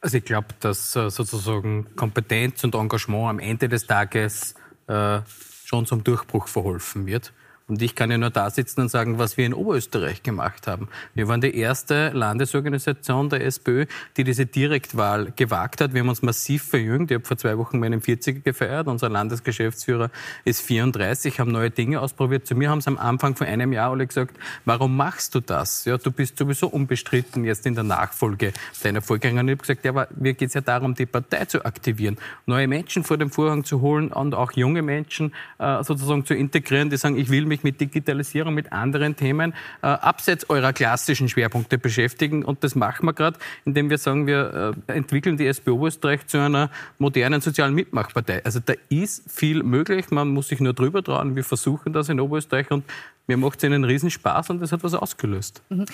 [0.00, 4.54] Also ich glaube, dass äh, sozusagen Kompetenz und Engagement am Ende des Tages
[4.86, 5.22] äh,
[5.64, 7.32] schon zum Durchbruch verholfen wird.
[7.70, 10.88] Und ich kann ja nur da sitzen und sagen, was wir in Oberösterreich gemacht haben.
[11.14, 15.94] Wir waren die erste Landesorganisation der SPÖ, die diese Direktwahl gewagt hat.
[15.94, 17.12] Wir haben uns massiv verjüngt.
[17.12, 18.88] Ich habe vor zwei Wochen meinen 40er gefeiert.
[18.88, 20.10] Unser Landesgeschäftsführer
[20.44, 22.44] ist 34, haben neue Dinge ausprobiert.
[22.44, 25.84] Zu mir haben sie am Anfang von einem Jahr alle gesagt, warum machst du das?
[25.84, 28.52] Ja, du bist sowieso unbestritten jetzt in der Nachfolge
[28.82, 29.46] deiner Vorgängerin.
[29.46, 32.66] Ich habe gesagt, ja, aber mir geht es ja darum, die Partei zu aktivieren, neue
[32.66, 36.96] Menschen vor den Vorhang zu holen und auch junge Menschen äh, sozusagen zu integrieren, die
[36.96, 39.52] sagen, ich will mich mich mit Digitalisierung, mit anderen Themen
[39.82, 42.44] äh, abseits eurer klassischen Schwerpunkte beschäftigen.
[42.44, 46.38] Und das machen wir gerade, indem wir sagen, wir äh, entwickeln die SPO Österreich zu
[46.38, 48.44] einer modernen sozialen Mitmachpartei.
[48.44, 51.36] Also da ist viel möglich, man muss sich nur drüber trauen.
[51.36, 52.84] Wir versuchen das in Oberösterreich und
[53.26, 55.62] mir macht es einen Riesenspaß und das hat was ausgelöst.
[55.68, 55.86] Mhm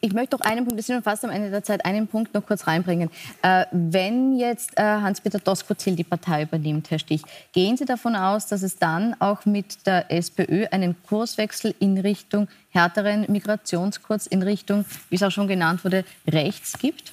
[0.00, 2.46] ich möchte doch einen Punkt, wir sind fast am Ende der Zeit, einen Punkt noch
[2.46, 3.10] kurz reinbringen.
[3.42, 7.22] Äh, wenn jetzt äh, Hans-Peter Doskozil die Partei übernimmt, Herr Stich,
[7.52, 12.48] gehen Sie davon aus, dass es dann auch mit der SPÖ einen Kurswechsel in Richtung
[12.70, 17.12] härteren Migrationskurs, in Richtung, wie es auch schon genannt wurde, rechts gibt?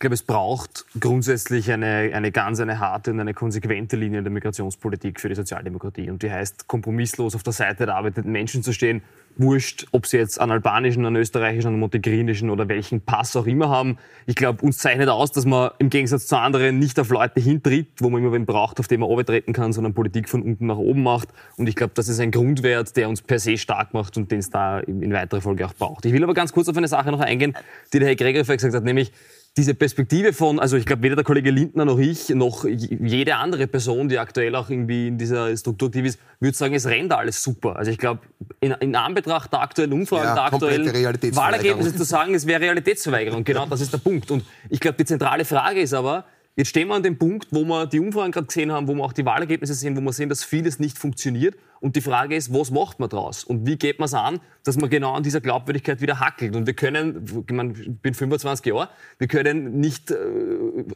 [0.00, 4.32] Glaube, es braucht grundsätzlich eine, eine ganz eine harte und eine konsequente Linie in der
[4.32, 6.10] Migrationspolitik für die Sozialdemokratie.
[6.10, 9.02] Und die heißt, kompromisslos auf der Seite der arbeitenden Menschen zu stehen.
[9.36, 13.68] Wurscht, ob sie jetzt einen albanischen, einen österreichischen, einen montenegrinischen oder welchen Pass auch immer
[13.68, 13.98] haben.
[14.26, 17.88] Ich glaube, uns zeichnet aus, dass man im Gegensatz zu anderen nicht auf Leute hintritt,
[18.00, 20.78] wo man immer wen braucht, auf den man treten kann, sondern Politik von unten nach
[20.78, 21.28] oben macht.
[21.56, 24.40] Und ich glaube, das ist ein Grundwert, der uns per se stark macht und den
[24.40, 26.06] es da in weiterer Folge auch braucht.
[26.06, 27.54] Ich will aber ganz kurz auf eine Sache noch eingehen,
[27.92, 29.12] die der Herr Gregor gesagt hat, nämlich
[29.56, 33.66] diese Perspektive von, also ich glaube, weder der Kollege Lindner noch ich, noch jede andere
[33.66, 37.42] Person, die aktuell auch irgendwie in dieser Struktur aktiv ist, würde sagen, es rennt alles
[37.42, 37.76] super.
[37.76, 38.20] Also ich glaube,
[38.60, 40.86] in, in, Anbetracht der aktuellen Umfragen, ja, der aktuellen
[41.34, 43.42] Wahlergebnisse zu sagen, es wäre Realitätsverweigerung.
[43.42, 44.30] Genau das ist der Punkt.
[44.30, 46.24] Und ich glaube, die zentrale Frage ist aber,
[46.56, 49.04] Jetzt stehen wir an dem Punkt, wo wir die Umfragen gerade gesehen haben, wo wir
[49.04, 51.54] auch die Wahlergebnisse sehen, wo wir sehen, dass vieles nicht funktioniert.
[51.80, 53.42] Und die Frage ist, was macht man daraus?
[53.42, 56.54] Und wie geht man es an, dass man genau an dieser Glaubwürdigkeit wieder hackelt?
[56.54, 60.16] Und wir können, ich bin 25 Jahre, wir können nicht äh,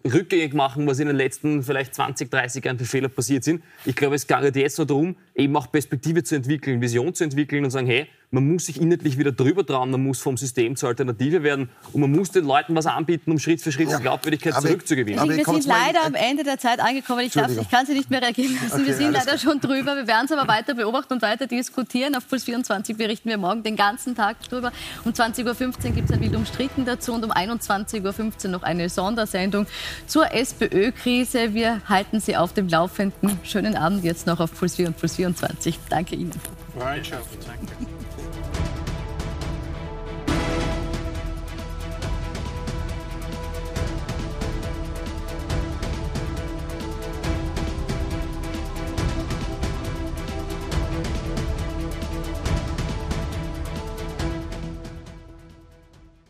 [0.07, 3.63] rückgängig machen, was in den letzten vielleicht 20, 30 Jahren für Fehler passiert sind.
[3.87, 7.65] Ich glaube, es geht jetzt nur darum, eben auch Perspektive zu entwickeln, Vision zu entwickeln
[7.65, 10.89] und sagen, hey, man muss sich inhaltlich wieder drüber trauen, man muss vom System zur
[10.91, 13.97] Alternative werden und man muss den Leuten was anbieten, um Schritt für Schritt ja.
[13.97, 15.21] die Glaubwürdigkeit aber zurückzugewinnen.
[15.21, 17.21] Aber wir sind leider am Ende der Zeit angekommen.
[17.21, 18.81] Ich, darf, ich kann Sie nicht mehr reagieren lassen.
[18.81, 19.97] Okay, wir sind leider schon drüber.
[19.97, 22.15] Wir werden es aber weiter beobachten und weiter diskutieren.
[22.15, 24.73] Auf Puls 24 berichten wir morgen den ganzen Tag drüber.
[25.05, 28.89] Um 20.15 Uhr gibt es ein Wild umstritten dazu und um 21.15 Uhr noch eine
[28.89, 29.67] Sondersendung
[30.07, 31.55] zur SPÖ-Krise.
[31.55, 33.39] Wir halten Sie auf dem Laufenden.
[33.43, 35.79] Schönen Abend jetzt noch auf Puls 4 und Puls 24.
[35.89, 36.33] Danke Ihnen.
[36.77, 37.94] Freundschaft, danke.